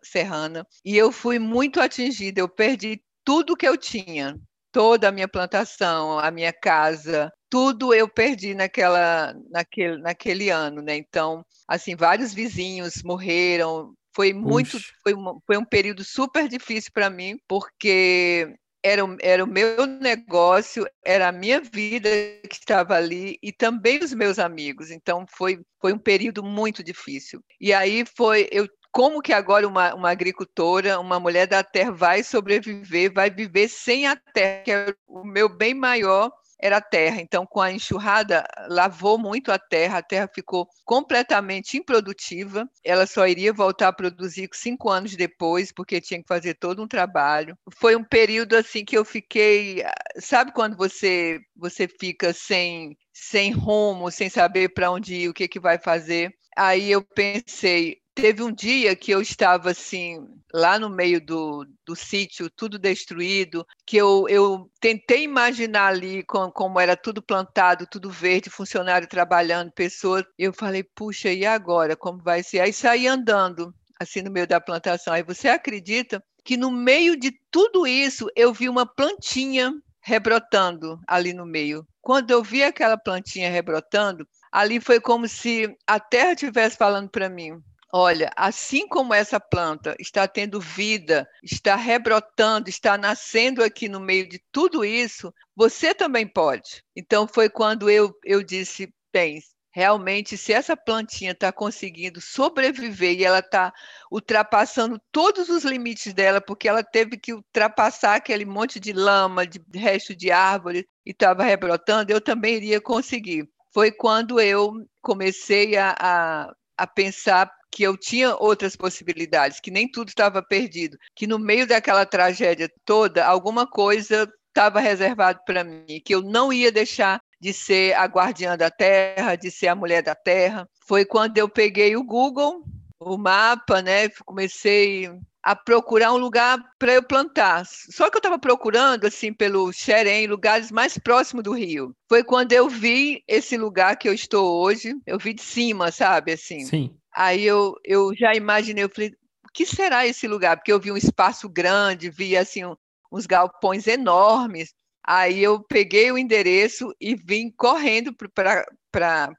serrana 0.02 0.66
e 0.84 0.96
eu 0.96 1.10
fui 1.10 1.38
muito 1.38 1.80
atingida. 1.80 2.40
Eu 2.40 2.48
perdi 2.48 3.00
tudo 3.24 3.56
que 3.56 3.66
eu 3.66 3.76
tinha, 3.76 4.36
toda 4.72 5.08
a 5.08 5.12
minha 5.12 5.28
plantação, 5.28 6.18
a 6.18 6.30
minha 6.30 6.52
casa, 6.52 7.32
tudo 7.48 7.92
eu 7.92 8.08
perdi 8.08 8.54
naquela, 8.54 9.34
naquele, 9.50 9.98
naquele 9.98 10.50
ano, 10.50 10.80
né? 10.80 10.96
Então, 10.96 11.44
assim, 11.68 11.96
vários 11.96 12.32
vizinhos 12.32 13.02
morreram, 13.02 13.92
foi 14.14 14.32
muito, 14.32 14.78
foi, 15.02 15.14
uma, 15.14 15.38
foi 15.46 15.56
um 15.56 15.64
período 15.64 16.04
super 16.04 16.48
difícil 16.48 16.90
para 16.92 17.10
mim, 17.10 17.38
porque 17.48 18.54
era, 18.82 19.02
era 19.20 19.44
o 19.44 19.46
meu 19.46 19.86
negócio, 19.86 20.86
era 21.04 21.28
a 21.28 21.32
minha 21.32 21.60
vida 21.60 22.08
que 22.48 22.56
estava 22.56 22.94
ali 22.94 23.38
e 23.42 23.52
também 23.52 24.02
os 24.02 24.12
meus 24.12 24.38
amigos. 24.38 24.90
Então 24.90 25.26
foi, 25.28 25.60
foi 25.80 25.92
um 25.92 25.98
período 25.98 26.42
muito 26.42 26.82
difícil. 26.82 27.42
E 27.60 27.72
aí 27.72 28.04
foi, 28.16 28.48
eu 28.50 28.66
como 28.92 29.22
que 29.22 29.32
agora 29.32 29.68
uma, 29.68 29.94
uma 29.94 30.10
agricultora, 30.10 30.98
uma 30.98 31.20
mulher 31.20 31.46
da 31.46 31.62
terra 31.62 31.92
vai 31.92 32.24
sobreviver, 32.24 33.12
vai 33.12 33.30
viver 33.30 33.68
sem 33.68 34.06
a 34.06 34.16
terra, 34.16 34.62
que 34.64 34.72
é 34.72 34.94
o 35.06 35.24
meu 35.24 35.48
bem 35.48 35.74
maior 35.74 36.30
era 36.60 36.80
terra. 36.80 37.20
Então, 37.20 37.46
com 37.46 37.60
a 37.60 37.72
enxurrada, 37.72 38.44
lavou 38.68 39.18
muito 39.18 39.50
a 39.50 39.58
terra, 39.58 39.98
a 39.98 40.02
terra 40.02 40.28
ficou 40.32 40.68
completamente 40.84 41.76
improdutiva. 41.76 42.68
Ela 42.84 43.06
só 43.06 43.26
iria 43.26 43.52
voltar 43.52 43.88
a 43.88 43.92
produzir 43.92 44.48
cinco 44.52 44.90
anos 44.90 45.16
depois, 45.16 45.72
porque 45.72 46.00
tinha 46.00 46.20
que 46.20 46.28
fazer 46.28 46.54
todo 46.54 46.82
um 46.82 46.88
trabalho. 46.88 47.56
Foi 47.78 47.96
um 47.96 48.04
período 48.04 48.54
assim 48.56 48.84
que 48.84 48.96
eu 48.96 49.04
fiquei, 49.04 49.82
sabe 50.18 50.52
quando 50.52 50.76
você 50.76 51.40
você 51.56 51.86
fica 51.88 52.32
sem 52.32 52.96
sem 53.12 53.52
rumo, 53.52 54.10
sem 54.10 54.28
saber 54.30 54.70
para 54.70 54.90
onde 54.90 55.14
ir, 55.14 55.28
o 55.28 55.34
que 55.34 55.48
que 55.48 55.60
vai 55.60 55.78
fazer? 55.78 56.34
Aí 56.56 56.90
eu 56.90 57.02
pensei, 57.02 57.99
Teve 58.14 58.42
um 58.42 58.52
dia 58.52 58.94
que 58.96 59.10
eu 59.10 59.22
estava 59.22 59.70
assim, 59.70 60.18
lá 60.52 60.78
no 60.78 60.90
meio 60.90 61.24
do, 61.24 61.66
do 61.86 61.94
sítio, 61.94 62.50
tudo 62.50 62.78
destruído, 62.78 63.66
que 63.86 63.96
eu, 63.96 64.26
eu 64.28 64.70
tentei 64.80 65.22
imaginar 65.22 65.86
ali 65.86 66.22
com, 66.24 66.50
como 66.50 66.78
era 66.80 66.96
tudo 66.96 67.22
plantado, 67.22 67.86
tudo 67.90 68.10
verde, 68.10 68.50
funcionário 68.50 69.08
trabalhando, 69.08 69.72
pessoas. 69.72 70.24
Eu 70.38 70.52
falei, 70.52 70.82
puxa, 70.82 71.32
e 71.32 71.46
agora? 71.46 71.96
Como 71.96 72.22
vai 72.22 72.42
ser? 72.42 72.60
Aí 72.60 72.72
saí 72.72 73.06
andando, 73.06 73.72
assim, 73.98 74.22
no 74.22 74.30
meio 74.30 74.46
da 74.46 74.60
plantação. 74.60 75.14
Aí 75.14 75.22
você 75.22 75.48
acredita 75.48 76.22
que 76.44 76.56
no 76.56 76.70
meio 76.70 77.16
de 77.16 77.32
tudo 77.50 77.86
isso 77.86 78.26
eu 78.34 78.52
vi 78.52 78.68
uma 78.68 78.86
plantinha 78.86 79.72
rebrotando 80.00 80.98
ali 81.06 81.32
no 81.32 81.46
meio. 81.46 81.86
Quando 82.00 82.30
eu 82.30 82.42
vi 82.42 82.64
aquela 82.64 82.96
plantinha 82.96 83.50
rebrotando, 83.50 84.26
ali 84.50 84.80
foi 84.80 85.00
como 85.00 85.28
se 85.28 85.74
a 85.86 86.00
terra 86.00 86.32
estivesse 86.32 86.76
falando 86.76 87.08
para 87.10 87.28
mim: 87.28 87.62
Olha, 87.92 88.30
assim 88.36 88.86
como 88.86 89.12
essa 89.12 89.40
planta 89.40 89.96
está 89.98 90.28
tendo 90.28 90.60
vida, 90.60 91.28
está 91.42 91.74
rebrotando, 91.74 92.68
está 92.68 92.96
nascendo 92.96 93.64
aqui 93.64 93.88
no 93.88 93.98
meio 93.98 94.28
de 94.28 94.40
tudo 94.52 94.84
isso, 94.84 95.34
você 95.56 95.92
também 95.92 96.26
pode. 96.26 96.84
Então 96.94 97.26
foi 97.26 97.50
quando 97.50 97.90
eu, 97.90 98.14
eu 98.24 98.44
disse, 98.44 98.94
bem, 99.12 99.40
realmente 99.72 100.36
se 100.36 100.52
essa 100.52 100.76
plantinha 100.76 101.32
está 101.32 101.52
conseguindo 101.52 102.20
sobreviver 102.20 103.18
e 103.18 103.24
ela 103.24 103.40
está 103.40 103.72
ultrapassando 104.10 105.00
todos 105.10 105.48
os 105.48 105.64
limites 105.64 106.12
dela, 106.14 106.40
porque 106.40 106.68
ela 106.68 106.84
teve 106.84 107.16
que 107.16 107.32
ultrapassar 107.32 108.14
aquele 108.16 108.44
monte 108.44 108.78
de 108.78 108.92
lama, 108.92 109.44
de 109.44 109.60
resto 109.74 110.14
de 110.14 110.30
árvore 110.30 110.86
e 111.04 111.10
estava 111.10 111.42
rebrotando, 111.42 112.12
eu 112.12 112.20
também 112.20 112.54
iria 112.54 112.80
conseguir. 112.80 113.48
Foi 113.74 113.90
quando 113.90 114.40
eu 114.40 114.72
comecei 115.00 115.76
a, 115.76 115.94
a, 115.98 116.52
a 116.76 116.86
pensar 116.86 117.50
que 117.70 117.82
eu 117.82 117.96
tinha 117.96 118.34
outras 118.36 118.74
possibilidades, 118.76 119.60
que 119.60 119.70
nem 119.70 119.90
tudo 119.90 120.08
estava 120.08 120.42
perdido, 120.42 120.98
que 121.14 121.26
no 121.26 121.38
meio 121.38 121.66
daquela 121.66 122.04
tragédia 122.04 122.70
toda, 122.84 123.24
alguma 123.24 123.66
coisa 123.66 124.30
estava 124.48 124.80
reservado 124.80 125.40
para 125.46 125.62
mim, 125.62 126.00
que 126.04 126.14
eu 126.14 126.20
não 126.20 126.52
ia 126.52 126.72
deixar 126.72 127.20
de 127.40 127.52
ser 127.52 127.94
a 127.94 128.04
guardiã 128.04 128.56
da 128.56 128.70
terra, 128.70 129.36
de 129.36 129.50
ser 129.50 129.68
a 129.68 129.74
mulher 129.74 130.02
da 130.02 130.14
terra. 130.14 130.68
Foi 130.86 131.04
quando 131.04 131.38
eu 131.38 131.48
peguei 131.48 131.96
o 131.96 132.04
Google, 132.04 132.62
o 132.98 133.16
mapa, 133.16 133.80
né? 133.80 134.08
Comecei 134.26 135.10
a 135.42 135.56
procurar 135.56 136.12
um 136.12 136.18
lugar 136.18 136.58
para 136.78 136.92
eu 136.92 137.02
plantar. 137.02 137.64
Só 137.66 138.10
que 138.10 138.16
eu 138.16 138.20
estava 138.20 138.38
procurando 138.38 139.06
assim 139.06 139.32
pelo 139.32 139.72
Xerém, 139.72 140.26
lugares 140.26 140.70
mais 140.70 140.98
próximos 140.98 141.44
do 141.44 141.52
Rio. 141.52 141.94
Foi 142.08 142.22
quando 142.22 142.52
eu 142.52 142.68
vi 142.68 143.22
esse 143.26 143.56
lugar 143.56 143.96
que 143.96 144.08
eu 144.08 144.12
estou 144.12 144.60
hoje. 144.62 144.94
Eu 145.06 145.18
vi 145.18 145.32
de 145.32 145.42
cima, 145.42 145.90
sabe, 145.90 146.32
assim. 146.32 146.60
Sim. 146.60 146.99
Aí 147.14 147.44
eu, 147.44 147.74
eu 147.84 148.14
já 148.14 148.34
imaginei, 148.34 148.84
eu 148.84 148.88
falei, 148.88 149.10
o 149.44 149.52
que 149.52 149.66
será 149.66 150.06
esse 150.06 150.28
lugar? 150.28 150.56
Porque 150.56 150.72
eu 150.72 150.80
vi 150.80 150.92
um 150.92 150.96
espaço 150.96 151.48
grande, 151.48 152.10
vi 152.10 152.36
assim 152.36 152.62
uns 153.10 153.26
galpões 153.26 153.86
enormes. 153.86 154.74
Aí 155.04 155.42
eu 155.42 155.60
peguei 155.60 156.12
o 156.12 156.18
endereço 156.18 156.94
e 157.00 157.14
vim 157.16 157.50
correndo 157.50 158.14
para 158.32 158.64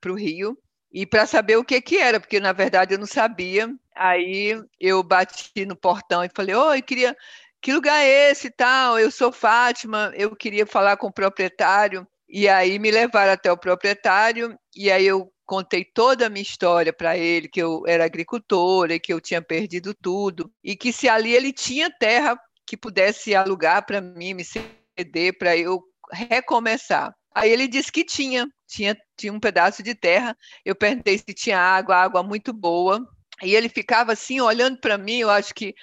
o 0.07 0.15
Rio 0.15 0.57
e 0.91 1.05
para 1.05 1.25
saber 1.25 1.55
o 1.55 1.63
que, 1.63 1.79
que 1.81 1.97
era, 1.97 2.19
porque 2.19 2.39
na 2.39 2.51
verdade 2.51 2.93
eu 2.93 2.99
não 2.99 3.05
sabia. 3.05 3.69
Aí 3.95 4.61
eu 4.79 5.01
bati 5.03 5.65
no 5.65 5.75
portão 5.75 6.23
e 6.23 6.29
falei: 6.35 6.55
Oi, 6.55 6.81
queria. 6.81 7.15
Que 7.61 7.73
lugar 7.73 8.03
é 8.03 8.31
esse 8.31 8.49
tal? 8.49 8.97
Eu 8.97 9.11
sou 9.11 9.31
Fátima, 9.31 10.11
eu 10.15 10.35
queria 10.35 10.65
falar 10.65 10.97
com 10.97 11.07
o 11.07 11.13
proprietário. 11.13 12.07
E 12.27 12.47
aí 12.49 12.79
me 12.79 12.89
levaram 12.89 13.33
até 13.33 13.51
o 13.51 13.57
proprietário, 13.57 14.57
e 14.75 14.89
aí 14.89 15.05
eu 15.05 15.30
contei 15.45 15.83
toda 15.83 16.27
a 16.27 16.29
minha 16.29 16.41
história 16.41 16.93
para 16.93 17.17
ele, 17.17 17.47
que 17.47 17.61
eu 17.61 17.83
era 17.87 18.05
agricultora, 18.05 18.99
que 18.99 19.13
eu 19.13 19.19
tinha 19.19 19.41
perdido 19.41 19.93
tudo, 19.93 20.51
e 20.63 20.75
que 20.75 20.93
se 20.93 21.09
ali 21.09 21.33
ele 21.33 21.51
tinha 21.51 21.89
terra 21.89 22.39
que 22.65 22.77
pudesse 22.77 23.35
alugar 23.35 23.85
para 23.85 23.99
mim, 23.99 24.33
me 24.33 24.43
ceder 24.43 25.37
para 25.37 25.57
eu 25.57 25.83
recomeçar. 26.11 27.13
Aí 27.33 27.49
ele 27.49 27.67
disse 27.67 27.91
que 27.91 28.03
tinha, 28.03 28.47
tinha, 28.67 28.95
tinha 29.17 29.31
um 29.31 29.39
pedaço 29.39 29.81
de 29.81 29.95
terra. 29.95 30.37
Eu 30.65 30.75
perguntei 30.75 31.17
se 31.17 31.33
tinha 31.33 31.57
água, 31.57 31.95
água 31.95 32.23
muito 32.23 32.53
boa. 32.53 33.05
E 33.41 33.55
ele 33.55 33.69
ficava 33.69 34.13
assim, 34.13 34.41
olhando 34.41 34.79
para 34.79 34.97
mim. 34.97 35.19
Eu 35.19 35.29
acho 35.29 35.53
que 35.53 35.73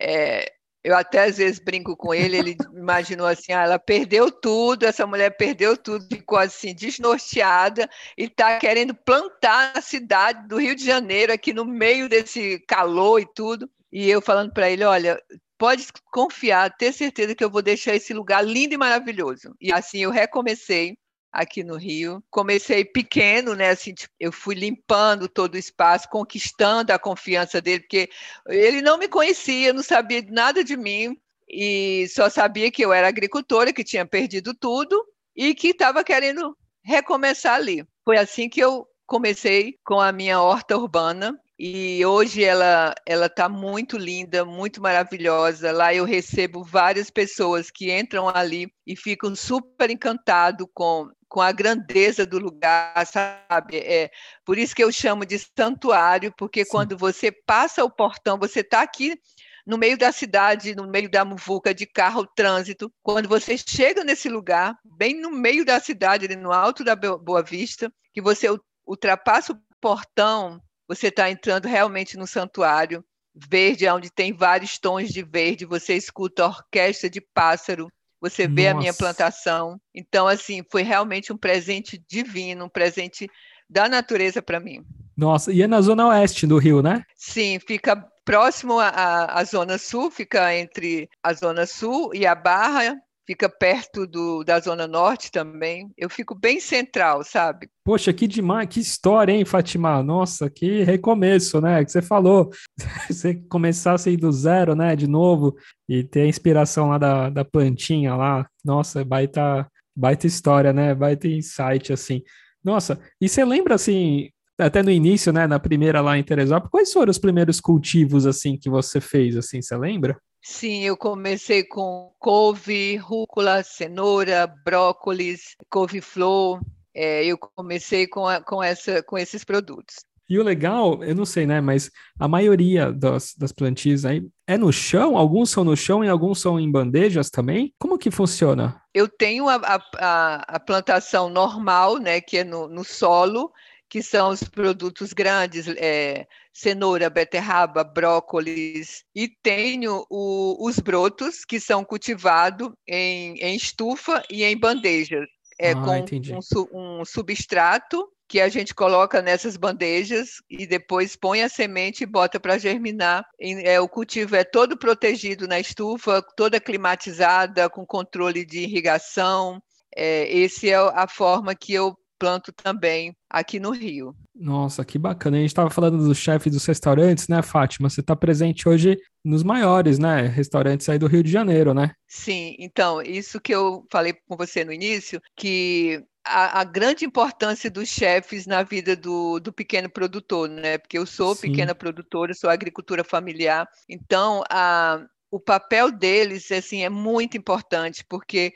é, 0.00 0.50
eu 0.86 0.94
até 0.94 1.24
às 1.24 1.38
vezes 1.38 1.58
brinco 1.58 1.96
com 1.96 2.14
ele. 2.14 2.36
Ele 2.36 2.56
imaginou 2.72 3.26
assim: 3.26 3.52
ah, 3.52 3.64
ela 3.64 3.78
perdeu 3.78 4.30
tudo, 4.30 4.86
essa 4.86 5.04
mulher 5.04 5.36
perdeu 5.36 5.76
tudo, 5.76 6.06
ficou 6.06 6.38
assim, 6.38 6.72
desnorteada 6.72 7.90
e 8.16 8.24
está 8.26 8.56
querendo 8.60 8.94
plantar 8.94 9.74
na 9.74 9.82
cidade 9.82 10.46
do 10.46 10.58
Rio 10.58 10.76
de 10.76 10.84
Janeiro, 10.84 11.32
aqui 11.32 11.52
no 11.52 11.64
meio 11.64 12.08
desse 12.08 12.60
calor 12.68 13.20
e 13.20 13.26
tudo. 13.34 13.68
E 13.90 14.08
eu 14.08 14.22
falando 14.22 14.52
para 14.52 14.70
ele: 14.70 14.84
olha, 14.84 15.20
pode 15.58 15.88
confiar, 16.12 16.70
ter 16.76 16.92
certeza 16.92 17.34
que 17.34 17.42
eu 17.42 17.50
vou 17.50 17.62
deixar 17.62 17.96
esse 17.96 18.14
lugar 18.14 18.44
lindo 18.46 18.74
e 18.74 18.78
maravilhoso. 18.78 19.56
E 19.60 19.72
assim 19.72 20.04
eu 20.04 20.10
recomecei 20.12 20.96
aqui 21.36 21.62
no 21.62 21.76
Rio. 21.76 22.22
Comecei 22.30 22.84
pequeno, 22.84 23.54
né? 23.54 23.70
Assim, 23.70 23.94
tipo, 23.94 24.12
eu 24.18 24.32
fui 24.32 24.54
limpando 24.54 25.28
todo 25.28 25.54
o 25.54 25.58
espaço, 25.58 26.08
conquistando 26.08 26.92
a 26.92 26.98
confiança 26.98 27.60
dele, 27.60 27.80
porque 27.80 28.08
ele 28.48 28.82
não 28.82 28.98
me 28.98 29.08
conhecia, 29.08 29.72
não 29.72 29.82
sabia 29.82 30.24
nada 30.28 30.64
de 30.64 30.76
mim 30.76 31.16
e 31.48 32.06
só 32.08 32.28
sabia 32.28 32.70
que 32.70 32.84
eu 32.84 32.92
era 32.92 33.08
agricultora, 33.08 33.72
que 33.72 33.84
tinha 33.84 34.04
perdido 34.04 34.54
tudo 34.54 35.00
e 35.34 35.54
que 35.54 35.68
estava 35.68 36.02
querendo 36.02 36.56
recomeçar 36.82 37.54
ali. 37.54 37.84
Foi 38.04 38.16
assim 38.16 38.48
que 38.48 38.60
eu 38.60 38.86
comecei 39.06 39.78
com 39.84 40.00
a 40.00 40.10
minha 40.10 40.40
horta 40.40 40.76
urbana 40.76 41.38
e 41.58 42.04
hoje 42.04 42.44
ela 42.44 42.94
ela 43.06 43.26
está 43.26 43.48
muito 43.48 43.96
linda, 43.96 44.44
muito 44.44 44.80
maravilhosa. 44.82 45.72
Lá 45.72 45.94
eu 45.94 46.04
recebo 46.04 46.62
várias 46.62 47.10
pessoas 47.10 47.70
que 47.70 47.90
entram 47.90 48.28
ali 48.28 48.70
e 48.86 48.94
ficam 48.94 49.34
super 49.34 49.90
encantados 49.90 50.66
com 50.74 51.08
com 51.28 51.40
a 51.40 51.52
grandeza 51.52 52.24
do 52.24 52.38
lugar, 52.38 53.06
sabe? 53.06 53.78
É, 53.78 54.10
por 54.44 54.58
isso 54.58 54.74
que 54.74 54.82
eu 54.82 54.92
chamo 54.92 55.26
de 55.26 55.38
santuário, 55.38 56.32
porque 56.36 56.64
Sim. 56.64 56.70
quando 56.70 56.96
você 56.96 57.30
passa 57.30 57.84
o 57.84 57.90
portão, 57.90 58.38
você 58.38 58.60
está 58.60 58.82
aqui 58.82 59.18
no 59.66 59.76
meio 59.76 59.98
da 59.98 60.12
cidade, 60.12 60.76
no 60.76 60.86
meio 60.86 61.10
da 61.10 61.24
muvuca 61.24 61.74
de 61.74 61.86
carro, 61.86 62.24
trânsito. 62.24 62.92
Quando 63.02 63.28
você 63.28 63.56
chega 63.58 64.04
nesse 64.04 64.28
lugar, 64.28 64.78
bem 64.84 65.20
no 65.20 65.30
meio 65.30 65.64
da 65.64 65.80
cidade, 65.80 66.34
no 66.36 66.52
alto 66.52 66.84
da 66.84 66.94
Boa 66.94 67.42
Vista, 67.42 67.92
que 68.14 68.22
você 68.22 68.46
ultrapassa 68.86 69.52
o 69.52 69.60
portão, 69.80 70.62
você 70.86 71.08
está 71.08 71.28
entrando 71.28 71.66
realmente 71.66 72.16
no 72.16 72.26
santuário 72.26 73.04
verde, 73.36 73.86
onde 73.88 74.10
tem 74.10 74.32
vários 74.32 74.78
tons 74.78 75.10
de 75.10 75.22
verde, 75.22 75.66
você 75.66 75.94
escuta 75.94 76.44
a 76.44 76.48
orquestra 76.48 77.10
de 77.10 77.20
pássaro, 77.20 77.88
você 78.28 78.46
vê 78.46 78.64
Nossa. 78.64 78.76
a 78.76 78.80
minha 78.80 78.94
plantação. 78.94 79.80
Então, 79.94 80.26
assim, 80.26 80.62
foi 80.70 80.82
realmente 80.82 81.32
um 81.32 81.36
presente 81.36 82.02
divino, 82.08 82.66
um 82.66 82.68
presente 82.68 83.28
da 83.68 83.88
natureza 83.88 84.40
para 84.40 84.60
mim. 84.60 84.84
Nossa, 85.16 85.52
e 85.52 85.62
é 85.62 85.66
na 85.66 85.80
zona 85.80 86.08
oeste 86.08 86.46
do 86.46 86.58
Rio, 86.58 86.82
né? 86.82 87.04
Sim, 87.16 87.58
fica 87.58 87.96
próximo 88.24 88.78
à, 88.78 89.38
à 89.38 89.44
zona 89.44 89.78
sul, 89.78 90.10
fica 90.10 90.54
entre 90.54 91.08
a 91.22 91.32
zona 91.32 91.64
sul 91.64 92.10
e 92.14 92.26
a 92.26 92.34
Barra, 92.34 92.96
fica 93.26 93.48
perto 93.48 94.06
do, 94.06 94.44
da 94.44 94.60
Zona 94.60 94.86
Norte 94.86 95.30
também. 95.30 95.90
Eu 95.96 96.08
fico 96.08 96.34
bem 96.34 96.60
central, 96.60 97.24
sabe? 97.24 97.68
Poxa, 97.84 98.12
que 98.12 98.26
demais, 98.26 98.68
que 98.68 98.80
história, 98.80 99.32
hein, 99.32 99.44
Fatima? 99.44 100.02
Nossa, 100.02 100.48
que 100.48 100.82
recomeço, 100.84 101.60
né? 101.60 101.84
Que 101.84 101.90
você 101.90 102.00
falou, 102.00 102.50
você 103.10 103.34
começasse 103.34 104.08
aí 104.08 104.16
do 104.16 104.30
zero, 104.30 104.74
né, 104.74 104.94
de 104.94 105.08
novo, 105.08 105.56
e 105.88 106.04
ter 106.04 106.22
a 106.22 106.28
inspiração 106.28 106.88
lá 106.88 106.98
da, 106.98 107.28
da 107.28 107.44
plantinha 107.44 108.14
lá. 108.14 108.46
Nossa, 108.64 109.04
baita, 109.04 109.66
baita 109.94 110.26
história, 110.26 110.72
né? 110.72 110.94
Baita 110.94 111.26
insight, 111.26 111.92
assim. 111.92 112.22
Nossa, 112.62 113.00
e 113.20 113.28
você 113.28 113.44
lembra, 113.44 113.74
assim, 113.74 114.30
até 114.58 114.82
no 114.82 114.90
início, 114.90 115.32
né, 115.32 115.46
na 115.46 115.58
primeira 115.58 116.00
lá 116.00 116.16
em 116.16 116.22
Teresópolis, 116.22 116.70
quais 116.70 116.92
foram 116.92 117.10
os 117.10 117.18
primeiros 117.18 117.60
cultivos, 117.60 118.26
assim, 118.26 118.56
que 118.56 118.70
você 118.70 119.00
fez, 119.00 119.36
assim, 119.36 119.60
você 119.60 119.76
lembra? 119.76 120.16
Sim, 120.48 120.84
eu 120.84 120.96
comecei 120.96 121.64
com 121.64 122.12
couve, 122.20 122.96
rúcula, 122.96 123.64
cenoura, 123.64 124.46
brócolis, 124.46 125.56
couve-flor. 125.68 126.60
É, 126.94 127.24
eu 127.26 127.36
comecei 127.36 128.06
com, 128.06 128.28
a, 128.28 128.40
com, 128.40 128.62
essa, 128.62 129.02
com 129.02 129.18
esses 129.18 129.42
produtos. 129.42 129.96
E 130.30 130.38
o 130.38 130.44
legal, 130.44 131.02
eu 131.02 131.16
não 131.16 131.24
sei, 131.24 131.46
né? 131.46 131.60
Mas 131.60 131.90
a 132.18 132.28
maioria 132.28 132.92
das, 132.92 133.34
das 133.34 133.50
plantias 133.50 134.04
aí 134.04 134.24
é 134.46 134.56
no 134.56 134.72
chão? 134.72 135.16
Alguns 135.16 135.50
são 135.50 135.64
no 135.64 135.76
chão 135.76 136.04
e 136.04 136.08
alguns 136.08 136.40
são 136.40 136.60
em 136.60 136.70
bandejas 136.70 137.28
também? 137.28 137.74
Como 137.76 137.98
que 137.98 138.10
funciona? 138.10 138.80
Eu 138.94 139.08
tenho 139.08 139.48
a, 139.48 139.56
a, 139.98 140.56
a 140.56 140.60
plantação 140.60 141.28
normal, 141.28 141.98
né? 141.98 142.20
Que 142.20 142.38
é 142.38 142.44
no, 142.44 142.68
no 142.68 142.84
solo, 142.84 143.50
que 143.96 144.02
são 144.02 144.28
os 144.28 144.42
produtos 144.42 145.14
grandes, 145.14 145.66
é, 145.68 146.26
cenoura, 146.52 147.08
beterraba, 147.08 147.82
brócolis, 147.82 149.02
e 149.14 149.26
tenho 149.26 150.04
o, 150.10 150.68
os 150.68 150.78
brotos, 150.78 151.46
que 151.46 151.58
são 151.58 151.82
cultivados 151.82 152.68
em, 152.86 153.38
em, 153.38 153.56
estufa 153.56 154.22
e 154.30 154.44
em 154.44 154.54
bandejas, 154.54 155.26
é, 155.58 155.70
ah, 155.70 155.74
com 155.76 156.60
um, 156.76 157.00
um 157.00 157.04
substrato 157.06 158.06
que 158.28 158.38
a 158.38 158.50
gente 158.50 158.74
coloca 158.74 159.22
nessas 159.22 159.56
bandejas 159.56 160.42
e 160.50 160.66
depois 160.66 161.16
põe 161.16 161.40
a 161.40 161.48
semente 161.48 162.02
e 162.02 162.06
bota 162.06 162.38
para 162.38 162.58
germinar. 162.58 163.24
É, 163.40 163.80
o 163.80 163.88
cultivo 163.88 164.36
é 164.36 164.44
todo 164.44 164.76
protegido 164.76 165.48
na 165.48 165.58
estufa, 165.58 166.22
toda 166.36 166.60
climatizada, 166.60 167.70
com 167.70 167.86
controle 167.86 168.44
de 168.44 168.58
irrigação. 168.58 169.58
É, 169.96 170.42
essa 170.42 170.66
é 170.66 170.74
a 170.74 171.08
forma 171.08 171.54
que 171.54 171.72
eu 171.72 171.96
planto 172.18 172.52
também 172.52 173.14
aqui 173.28 173.58
no 173.58 173.70
Rio. 173.70 174.14
Nossa, 174.34 174.84
que 174.84 174.98
bacana. 174.98 175.36
A 175.36 175.40
gente 175.40 175.48
estava 175.48 175.70
falando 175.70 175.98
dos 175.98 176.18
chefes 176.18 176.52
dos 176.52 176.64
restaurantes, 176.64 177.28
né, 177.28 177.42
Fátima? 177.42 177.88
Você 177.88 178.00
está 178.00 178.14
presente 178.14 178.68
hoje 178.68 178.98
nos 179.24 179.42
maiores, 179.42 179.98
né, 179.98 180.22
restaurantes 180.22 180.88
aí 180.88 180.98
do 180.98 181.06
Rio 181.06 181.22
de 181.22 181.30
Janeiro, 181.30 181.74
né? 181.74 181.92
Sim, 182.06 182.54
então, 182.58 183.02
isso 183.02 183.40
que 183.40 183.52
eu 183.52 183.84
falei 183.90 184.14
com 184.28 184.36
você 184.36 184.64
no 184.64 184.72
início, 184.72 185.20
que 185.36 186.02
a, 186.24 186.60
a 186.60 186.64
grande 186.64 187.04
importância 187.04 187.70
dos 187.70 187.88
chefes 187.88 188.46
na 188.46 188.62
vida 188.62 188.96
do, 188.96 189.38
do 189.40 189.52
pequeno 189.52 189.88
produtor, 189.88 190.48
né? 190.48 190.78
Porque 190.78 190.98
eu 190.98 191.06
sou 191.06 191.34
Sim. 191.34 191.50
pequena 191.50 191.74
produtora, 191.74 192.34
sou 192.34 192.50
agricultura 192.50 193.04
familiar, 193.04 193.66
então 193.88 194.42
a, 194.50 195.04
o 195.30 195.40
papel 195.40 195.90
deles, 195.90 196.50
assim, 196.50 196.82
é 196.84 196.88
muito 196.88 197.36
importante, 197.36 198.04
porque 198.08 198.52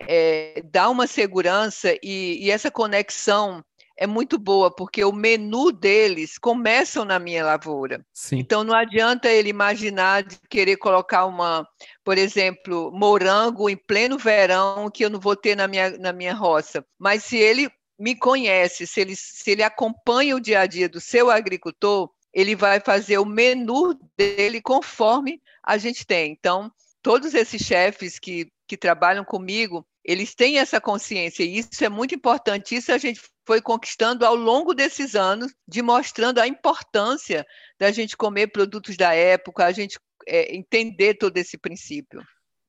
é, 0.00 0.62
dá 0.64 0.88
uma 0.88 1.06
segurança 1.06 1.94
e, 2.02 2.38
e 2.44 2.50
essa 2.50 2.70
conexão 2.70 3.64
é 4.00 4.06
muito 4.06 4.38
boa, 4.38 4.74
porque 4.74 5.04
o 5.04 5.12
menu 5.12 5.70
deles 5.70 6.38
começam 6.38 7.04
na 7.04 7.18
minha 7.18 7.44
lavoura. 7.44 8.02
Sim. 8.14 8.38
Então 8.38 8.64
não 8.64 8.74
adianta 8.74 9.28
ele 9.28 9.50
imaginar 9.50 10.22
de 10.22 10.38
querer 10.48 10.78
colocar 10.78 11.26
uma, 11.26 11.68
por 12.02 12.16
exemplo, 12.16 12.90
morango 12.94 13.68
em 13.68 13.76
pleno 13.76 14.16
verão 14.16 14.90
que 14.90 15.04
eu 15.04 15.10
não 15.10 15.20
vou 15.20 15.36
ter 15.36 15.54
na 15.54 15.68
minha, 15.68 15.90
na 15.98 16.14
minha 16.14 16.32
roça. 16.32 16.82
Mas 16.98 17.24
se 17.24 17.36
ele 17.36 17.70
me 17.98 18.16
conhece, 18.16 18.86
se 18.86 19.02
ele, 19.02 19.14
se 19.14 19.50
ele 19.50 19.62
acompanha 19.62 20.34
o 20.34 20.40
dia 20.40 20.60
a 20.60 20.66
dia 20.66 20.88
do 20.88 20.98
seu 20.98 21.30
agricultor, 21.30 22.10
ele 22.32 22.56
vai 22.56 22.80
fazer 22.80 23.18
o 23.18 23.26
menu 23.26 23.94
dele 24.16 24.62
conforme 24.62 25.42
a 25.62 25.76
gente 25.76 26.06
tem. 26.06 26.32
Então, 26.32 26.72
todos 27.02 27.34
esses 27.34 27.60
chefes 27.60 28.18
que, 28.18 28.50
que 28.66 28.78
trabalham 28.78 29.24
comigo, 29.26 29.86
eles 30.04 30.34
têm 30.34 30.58
essa 30.58 30.80
consciência, 30.80 31.42
e 31.42 31.58
isso 31.58 31.84
é 31.84 31.88
muito 31.88 32.14
importante. 32.14 32.74
Isso 32.74 32.92
a 32.92 32.98
gente 32.98 33.20
foi 33.46 33.60
conquistando 33.60 34.24
ao 34.24 34.34
longo 34.34 34.74
desses 34.74 35.14
anos, 35.14 35.52
de 35.66 35.82
mostrando 35.82 36.38
a 36.38 36.46
importância 36.46 37.46
da 37.78 37.90
gente 37.90 38.16
comer 38.16 38.48
produtos 38.48 38.96
da 38.96 39.14
época, 39.14 39.64
a 39.64 39.72
gente 39.72 39.98
é, 40.26 40.54
entender 40.54 41.14
todo 41.14 41.36
esse 41.36 41.58
princípio. 41.58 42.22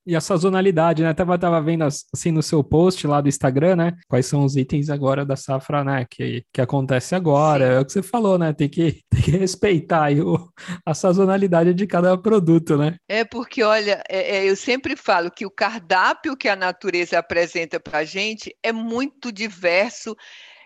E 0.06 0.16
a 0.16 0.22
sazonalidade, 0.22 1.04
né? 1.04 1.14
Tava, 1.14 1.38
tava 1.38 1.62
vendo 1.62 1.84
assim 1.84 2.32
no 2.32 2.42
seu 2.42 2.64
post 2.64 3.06
lá 3.06 3.22
do 3.22 3.30
Instagram, 3.30 3.76
né? 3.76 3.94
Quais 4.08 4.26
são 4.26 4.44
os 4.44 4.56
itens 4.58 4.90
agora 4.90 5.24
da 5.24 5.36
safra, 5.36 5.84
né? 5.84 6.08
Que, 6.10 6.44
que 6.52 6.60
acontece 6.60 7.14
agora. 7.14 7.68
Sim. 7.68 7.74
É 7.74 7.80
o 7.80 7.86
que 7.86 7.92
você 7.92 8.02
falou, 8.02 8.38
né? 8.38 8.52
Tem 8.52 8.68
que, 8.68 9.04
tem 9.10 9.22
que 9.22 9.32
respeitar 9.32 10.06
aí 10.06 10.20
o, 10.20 10.50
a 10.84 10.94
sazonalidade 10.96 11.74
de 11.74 11.86
cada 11.86 12.18
produto, 12.18 12.78
né? 12.78 12.96
É 13.08 13.24
porque, 13.24 13.62
olha, 13.62 14.02
é, 14.10 14.38
é, 14.38 14.50
eu 14.50 14.56
sempre 14.56 14.96
falo 14.96 15.30
que 15.30 15.46
o 15.46 15.52
cardápio 15.52 16.36
que 16.36 16.50
a 16.50 16.56
natureza 16.56 17.20
apresenta 17.20 17.80
para 17.80 18.00
a 18.00 18.06
gente 18.06 18.56
é 18.64 18.72
muito 18.72 19.32
diverso. 19.32 20.16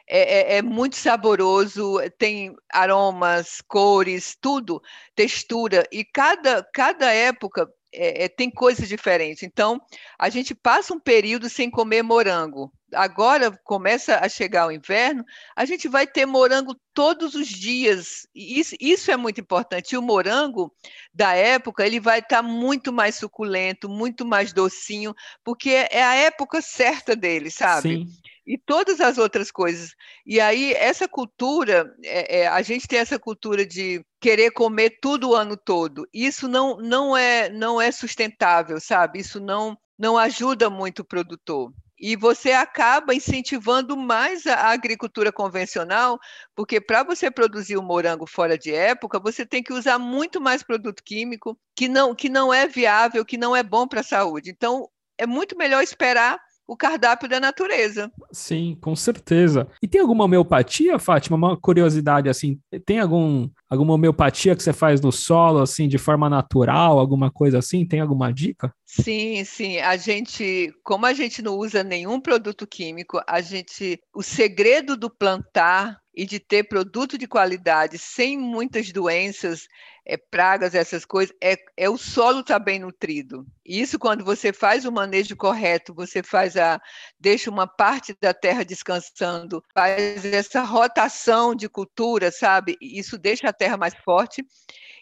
É, 0.07 0.53
é, 0.53 0.57
é, 0.57 0.61
muito 0.61 0.95
saboroso, 0.95 1.97
tem 2.19 2.55
aromas, 2.71 3.59
cores, 3.67 4.37
tudo, 4.39 4.79
textura, 5.15 5.83
e 5.91 6.05
cada, 6.05 6.63
cada 6.71 7.11
época 7.11 7.67
é, 7.95 8.25
é, 8.25 8.29
tem 8.29 8.49
coisas 8.49 8.87
diferentes. 8.87 9.43
Então, 9.43 9.81
a 10.17 10.29
gente 10.29 10.53
passa 10.53 10.93
um 10.93 10.99
período 10.99 11.49
sem 11.49 11.69
comer 11.69 12.03
morango. 12.03 12.71
Agora 12.93 13.51
começa 13.63 14.19
a 14.19 14.29
chegar 14.29 14.67
o 14.67 14.71
inverno, 14.71 15.25
a 15.55 15.65
gente 15.65 15.87
vai 15.87 16.05
ter 16.05 16.25
morango 16.25 16.75
todos 16.93 17.33
os 17.35 17.47
dias. 17.47 18.27
Isso, 18.33 18.75
isso 18.79 19.11
é 19.11 19.17
muito 19.17 19.41
importante. 19.41 19.93
E 19.93 19.97
o 19.97 20.01
morango 20.01 20.73
da 21.13 21.33
época 21.33 21.85
ele 21.85 21.99
vai 21.99 22.19
estar 22.19 22.37
tá 22.37 22.43
muito 22.43 22.93
mais 22.93 23.15
suculento, 23.15 23.89
muito 23.89 24.25
mais 24.25 24.53
docinho, 24.53 25.13
porque 25.43 25.69
é 25.69 26.03
a 26.03 26.15
época 26.15 26.61
certa 26.61 27.15
dele, 27.15 27.49
sabe? 27.49 28.05
Sim 28.05 28.25
e 28.45 28.57
todas 28.57 29.01
as 29.01 29.17
outras 29.17 29.49
coisas. 29.49 29.95
E 30.25 30.39
aí, 30.39 30.73
essa 30.73 31.07
cultura, 31.07 31.91
é, 32.03 32.41
é, 32.41 32.47
a 32.47 32.61
gente 32.61 32.87
tem 32.87 32.99
essa 32.99 33.17
cultura 33.17 33.65
de 33.65 34.05
querer 34.21 34.51
comer 34.51 34.99
tudo 35.01 35.29
o 35.29 35.35
ano 35.35 35.57
todo. 35.57 36.07
Isso 36.13 36.47
não, 36.47 36.77
não, 36.77 37.17
é, 37.17 37.49
não 37.49 37.81
é 37.81 37.91
sustentável, 37.91 38.79
sabe? 38.79 39.19
Isso 39.19 39.39
não, 39.39 39.77
não 39.97 40.17
ajuda 40.17 40.69
muito 40.69 40.99
o 40.99 41.05
produtor. 41.05 41.73
E 41.97 42.15
você 42.15 42.51
acaba 42.51 43.15
incentivando 43.15 43.95
mais 43.95 44.45
a 44.45 44.69
agricultura 44.69 45.31
convencional, 45.31 46.19
porque 46.53 46.81
para 46.81 47.03
você 47.03 47.31
produzir 47.31 47.77
o 47.77 47.83
morango 47.83 48.27
fora 48.27 48.57
de 48.57 48.73
época, 48.73 49.19
você 49.19 49.45
tem 49.45 49.63
que 49.63 49.73
usar 49.73 49.97
muito 49.97 50.41
mais 50.41 50.61
produto 50.61 51.01
químico, 51.03 51.57
que 51.75 51.87
não, 51.87 52.13
que 52.13 52.27
não 52.27 52.53
é 52.53 52.67
viável, 52.67 53.25
que 53.25 53.37
não 53.37 53.55
é 53.55 53.63
bom 53.63 53.87
para 53.87 54.01
a 54.01 54.03
saúde. 54.03 54.49
Então, 54.49 54.89
é 55.17 55.25
muito 55.25 55.57
melhor 55.57 55.81
esperar 55.81 56.39
o 56.67 56.75
cardápio 56.75 57.29
da 57.29 57.39
natureza. 57.39 58.11
Sim, 58.31 58.77
com 58.81 58.95
certeza. 58.95 59.67
E 59.81 59.87
tem 59.87 60.01
alguma 60.01 60.25
homeopatia, 60.25 60.97
Fátima? 60.97 61.37
Uma 61.37 61.57
curiosidade 61.57 62.29
assim, 62.29 62.59
tem 62.85 62.99
algum 62.99 63.49
alguma 63.69 63.93
homeopatia 63.93 64.55
que 64.55 64.63
você 64.63 64.71
faz 64.71 65.01
no 65.01 65.11
solo 65.11 65.59
assim 65.59 65.87
de 65.87 65.97
forma 65.97 66.29
natural, 66.29 66.99
alguma 66.99 67.31
coisa 67.31 67.59
assim? 67.59 67.85
Tem 67.85 67.99
alguma 67.99 68.31
dica? 68.31 68.73
Sim, 68.85 69.43
sim. 69.43 69.79
A 69.79 69.97
gente, 69.97 70.73
como 70.83 71.05
a 71.05 71.13
gente 71.13 71.41
não 71.41 71.55
usa 71.57 71.83
nenhum 71.83 72.19
produto 72.19 72.65
químico, 72.65 73.21
a 73.27 73.41
gente, 73.41 73.99
o 74.13 74.23
segredo 74.23 74.95
do 74.95 75.09
plantar 75.09 75.99
e 76.15 76.25
de 76.25 76.39
ter 76.39 76.63
produto 76.63 77.17
de 77.17 77.27
qualidade 77.27 77.97
sem 77.97 78.37
muitas 78.37 78.91
doenças 78.91 79.67
é, 80.05 80.15
pragas, 80.17 80.75
essas 80.75 81.03
coisas, 81.03 81.35
é, 81.41 81.57
é 81.75 81.89
o 81.89 81.97
solo 81.97 82.41
estar 82.41 82.59
tá 82.59 82.59
bem 82.59 82.79
nutrido. 82.79 83.45
Isso 83.65 83.97
quando 83.97 84.23
você 84.23 84.53
faz 84.53 84.85
o 84.85 84.91
manejo 84.91 85.35
correto, 85.35 85.93
você 85.93 86.21
faz 86.21 86.55
a 86.55 86.79
deixa 87.19 87.49
uma 87.49 87.65
parte 87.65 88.15
da 88.21 88.33
terra 88.33 88.63
descansando, 88.63 89.63
faz 89.73 90.23
essa 90.25 90.61
rotação 90.61 91.55
de 91.55 91.67
cultura, 91.67 92.31
sabe? 92.31 92.77
Isso 92.79 93.17
deixa 93.17 93.49
a 93.49 93.53
terra 93.53 93.77
mais 93.77 93.95
forte. 93.95 94.45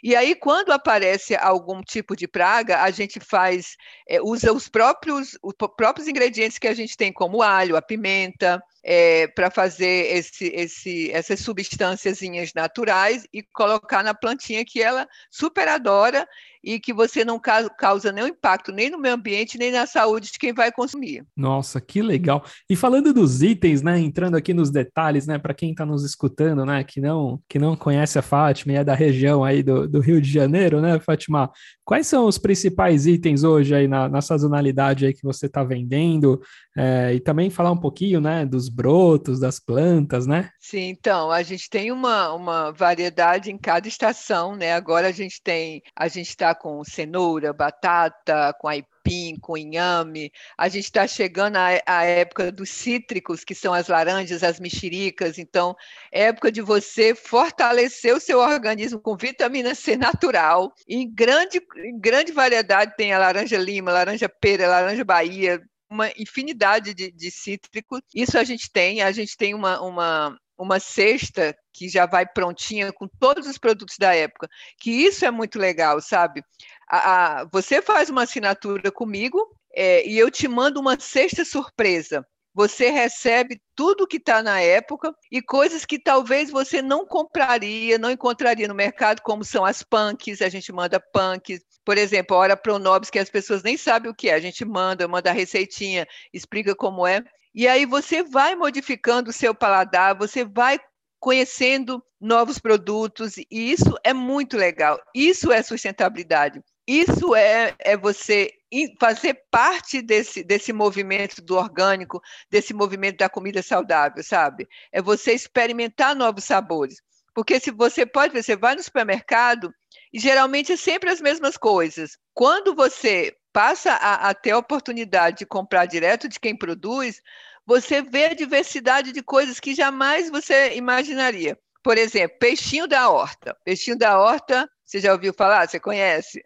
E 0.03 0.17
aí, 0.17 0.35
quando 0.35 0.73
aparece 0.73 1.33
algum 1.33 1.81
tipo 1.81 2.13
de 2.13 2.27
praga, 2.27 2.81
a 2.83 2.91
gente 2.91 3.21
faz, 3.21 3.77
é, 4.05 4.21
usa 4.21 4.51
os 4.51 4.67
próprios, 4.67 5.37
os 5.41 5.53
próprios 5.77 6.09
ingredientes 6.09 6.59
que 6.59 6.67
a 6.67 6.73
gente 6.73 6.97
tem, 6.97 7.13
como 7.13 7.37
o 7.37 7.41
alho, 7.41 7.77
a 7.77 7.81
pimenta, 7.81 8.61
é, 8.83 9.27
para 9.27 9.49
fazer 9.49 10.13
esse, 10.13 10.47
esse, 10.47 11.09
essas 11.09 11.39
substâncias 11.39 12.19
naturais 12.53 13.25
e 13.31 13.41
colocar 13.41 14.03
na 14.03 14.13
plantinha 14.13 14.65
que 14.65 14.81
ela 14.81 15.07
super 15.31 15.69
adora 15.69 16.27
e 16.63 16.79
que 16.79 16.93
você 16.93 17.25
não 17.25 17.39
causa 17.39 18.11
nenhum 18.11 18.27
impacto 18.27 18.71
nem 18.71 18.89
no 18.89 18.97
meio 18.97 19.15
ambiente, 19.15 19.57
nem 19.57 19.71
na 19.71 19.85
saúde 19.85 20.31
de 20.31 20.39
quem 20.39 20.53
vai 20.53 20.71
consumir. 20.71 21.25
Nossa, 21.35 21.81
que 21.81 22.01
legal. 22.01 22.43
E 22.69 22.75
falando 22.75 23.13
dos 23.13 23.41
itens, 23.43 23.81
né, 23.81 23.99
entrando 23.99 24.35
aqui 24.35 24.53
nos 24.53 24.71
detalhes, 24.71 25.27
né, 25.27 25.37
para 25.37 25.53
quem 25.53 25.71
está 25.71 25.85
nos 25.85 26.05
escutando, 26.05 26.65
né, 26.65 26.83
que 26.83 27.01
não 27.01 27.39
que 27.49 27.59
não 27.59 27.75
conhece 27.75 28.17
a 28.17 28.21
Fátima 28.21 28.73
e 28.73 28.75
é 28.77 28.83
da 28.83 28.95
região 28.95 29.43
aí 29.43 29.61
do, 29.61 29.87
do 29.87 29.99
Rio 29.99 30.21
de 30.21 30.31
Janeiro, 30.31 30.79
né, 30.79 30.99
Fátima, 30.99 31.51
quais 31.83 32.07
são 32.07 32.25
os 32.25 32.37
principais 32.37 33.05
itens 33.05 33.43
hoje 33.43 33.75
aí 33.75 33.87
na, 33.87 34.07
na 34.07 34.21
sazonalidade 34.21 35.05
aí 35.05 35.13
que 35.13 35.23
você 35.23 35.47
está 35.47 35.63
vendendo? 35.63 36.39
É, 36.75 37.13
e 37.13 37.19
também 37.19 37.49
falar 37.49 37.71
um 37.71 37.79
pouquinho, 37.79 38.19
né, 38.19 38.45
dos 38.45 38.67
brotos, 38.67 39.39
das 39.39 39.59
plantas, 39.59 40.25
né? 40.25 40.49
Sim, 40.59 40.89
então, 40.89 41.29
a 41.29 41.43
gente 41.43 41.69
tem 41.69 41.91
uma, 41.91 42.33
uma 42.33 42.71
variedade 42.71 43.51
em 43.51 43.57
cada 43.57 43.87
estação, 43.87 44.55
né? 44.55 44.73
Agora 44.73 45.07
a 45.07 45.11
gente 45.11 45.41
tem, 45.43 45.83
a 45.95 46.07
gente 46.07 46.29
está 46.29 46.55
com 46.55 46.83
cenoura, 46.83 47.53
batata, 47.53 48.55
com 48.59 48.67
aipim, 48.67 49.37
com 49.39 49.55
inhame. 49.55 50.31
A 50.57 50.67
gente 50.67 50.85
está 50.85 51.05
chegando 51.05 51.57
à, 51.57 51.67
à, 51.85 52.03
época 52.05 52.51
dos 52.51 52.69
cítricos, 52.69 53.43
que 53.43 53.53
são 53.53 53.71
as 53.71 53.87
laranjas, 53.87 54.43
as 54.43 54.59
mexericas. 54.59 55.37
Então, 55.37 55.75
é 56.11 56.23
época 56.23 56.51
de 56.51 56.61
você 56.61 57.13
fortalecer 57.13 58.15
o 58.15 58.19
seu 58.19 58.39
organismo 58.39 58.99
com 58.99 59.15
vitamina 59.15 59.75
C 59.75 59.95
natural. 59.95 60.73
Em 60.87 61.07
grande, 61.07 61.61
em 61.77 61.99
grande 61.99 62.31
variedade 62.31 62.95
tem 62.97 63.13
a 63.13 63.19
laranja 63.19 63.57
lima, 63.57 63.91
laranja 63.91 64.27
pera, 64.27 64.67
laranja 64.67 65.03
bahia, 65.03 65.61
uma 65.93 66.09
infinidade 66.17 66.93
de, 66.93 67.11
de 67.11 67.29
cítricos. 67.29 68.01
Isso 68.13 68.37
a 68.37 68.43
gente 68.43 68.69
tem, 68.71 69.01
a 69.01 69.11
gente 69.11 69.37
tem 69.37 69.53
uma, 69.53 69.79
uma, 69.79 70.37
uma 70.57 70.79
cesta 70.79 71.55
que 71.71 71.87
já 71.87 72.05
vai 72.07 72.25
prontinha 72.25 72.91
com 72.91 73.07
todos 73.19 73.47
os 73.47 73.57
produtos 73.57 73.97
da 73.97 74.13
época, 74.15 74.49
que 74.79 74.89
isso 74.89 75.23
é 75.23 75.31
muito 75.31 75.59
legal, 75.59 76.01
sabe? 76.01 76.43
A, 76.89 77.41
a, 77.41 77.45
você 77.45 77.81
faz 77.81 78.09
uma 78.09 78.23
assinatura 78.23 78.91
comigo 78.91 79.39
é, 79.75 80.07
e 80.07 80.17
eu 80.17 80.31
te 80.31 80.47
mando 80.47 80.79
uma 80.79 80.99
cesta 80.99 81.45
surpresa 81.45 82.25
você 82.53 82.89
recebe 82.89 83.59
tudo 83.75 84.07
que 84.07 84.17
está 84.17 84.43
na 84.43 84.61
época 84.61 85.13
e 85.31 85.41
coisas 85.41 85.85
que 85.85 85.97
talvez 85.97 86.51
você 86.51 86.81
não 86.81 87.05
compraria, 87.05 87.97
não 87.97 88.11
encontraria 88.11 88.67
no 88.67 88.75
mercado, 88.75 89.21
como 89.21 89.43
são 89.43 89.65
as 89.65 89.81
punks, 89.81 90.41
a 90.41 90.49
gente 90.49 90.71
manda 90.71 90.99
punks, 90.99 91.61
por 91.83 91.97
exemplo, 91.97 92.35
a 92.35 92.39
hora 92.39 92.57
pronobis, 92.57 93.09
que 93.09 93.19
as 93.19 93.29
pessoas 93.29 93.63
nem 93.63 93.75
sabem 93.75 94.11
o 94.11 94.15
que 94.15 94.29
é, 94.29 94.35
a 94.35 94.39
gente 94.39 94.63
manda, 94.63 95.07
manda 95.07 95.29
a 95.29 95.33
receitinha, 95.33 96.07
explica 96.31 96.75
como 96.75 97.07
é, 97.07 97.23
e 97.53 97.67
aí 97.67 97.85
você 97.85 98.23
vai 98.23 98.55
modificando 98.55 99.29
o 99.29 99.33
seu 99.33 99.53
paladar, 99.53 100.17
você 100.17 100.43
vai 100.43 100.79
conhecendo 101.19 102.03
novos 102.19 102.59
produtos, 102.59 103.37
e 103.37 103.47
isso 103.49 103.95
é 104.03 104.13
muito 104.13 104.57
legal, 104.57 104.99
isso 105.15 105.51
é 105.51 105.63
sustentabilidade. 105.63 106.61
Isso 106.87 107.33
é, 107.35 107.75
é 107.79 107.95
você 107.95 108.51
fazer 108.99 109.39
parte 109.51 110.01
desse, 110.01 110.43
desse 110.43 110.73
movimento 110.73 111.41
do 111.41 111.55
orgânico, 111.55 112.19
desse 112.49 112.73
movimento 112.73 113.17
da 113.17 113.29
comida 113.29 113.61
saudável, 113.61 114.23
sabe? 114.23 114.67
É 114.91 115.01
você 115.01 115.33
experimentar 115.33 116.15
novos 116.15 116.43
sabores. 116.43 117.01
Porque 117.33 117.59
se 117.59 117.71
você 117.71 118.05
pode 118.05 118.33
você 118.33 118.55
vai 118.55 118.75
no 118.75 118.83
supermercado 118.83 119.73
e 120.11 120.19
geralmente 120.19 120.73
é 120.73 120.77
sempre 120.77 121.09
as 121.09 121.21
mesmas 121.21 121.57
coisas. 121.57 122.17
Quando 122.33 122.75
você 122.75 123.35
passa 123.51 123.93
a, 123.93 124.29
a 124.29 124.33
ter 124.33 124.51
a 124.51 124.57
oportunidade 124.57 125.39
de 125.39 125.45
comprar 125.45 125.85
direto 125.85 126.27
de 126.27 126.39
quem 126.39 126.55
produz, 126.55 127.21
você 127.65 128.01
vê 128.01 128.25
a 128.25 128.33
diversidade 128.33 129.11
de 129.11 129.23
coisas 129.23 129.59
que 129.59 129.73
jamais 129.73 130.29
você 130.29 130.75
imaginaria. 130.75 131.57
Por 131.83 131.97
exemplo, 131.97 132.37
peixinho 132.39 132.87
da 132.87 133.09
horta. 133.09 133.55
Peixinho 133.63 133.97
da 133.97 134.19
horta 134.19 134.69
Você 134.85 134.99
já 134.99 135.13
ouviu 135.13 135.33
falar? 135.33 135.67
Você 135.67 135.79
conhece? 135.79 136.41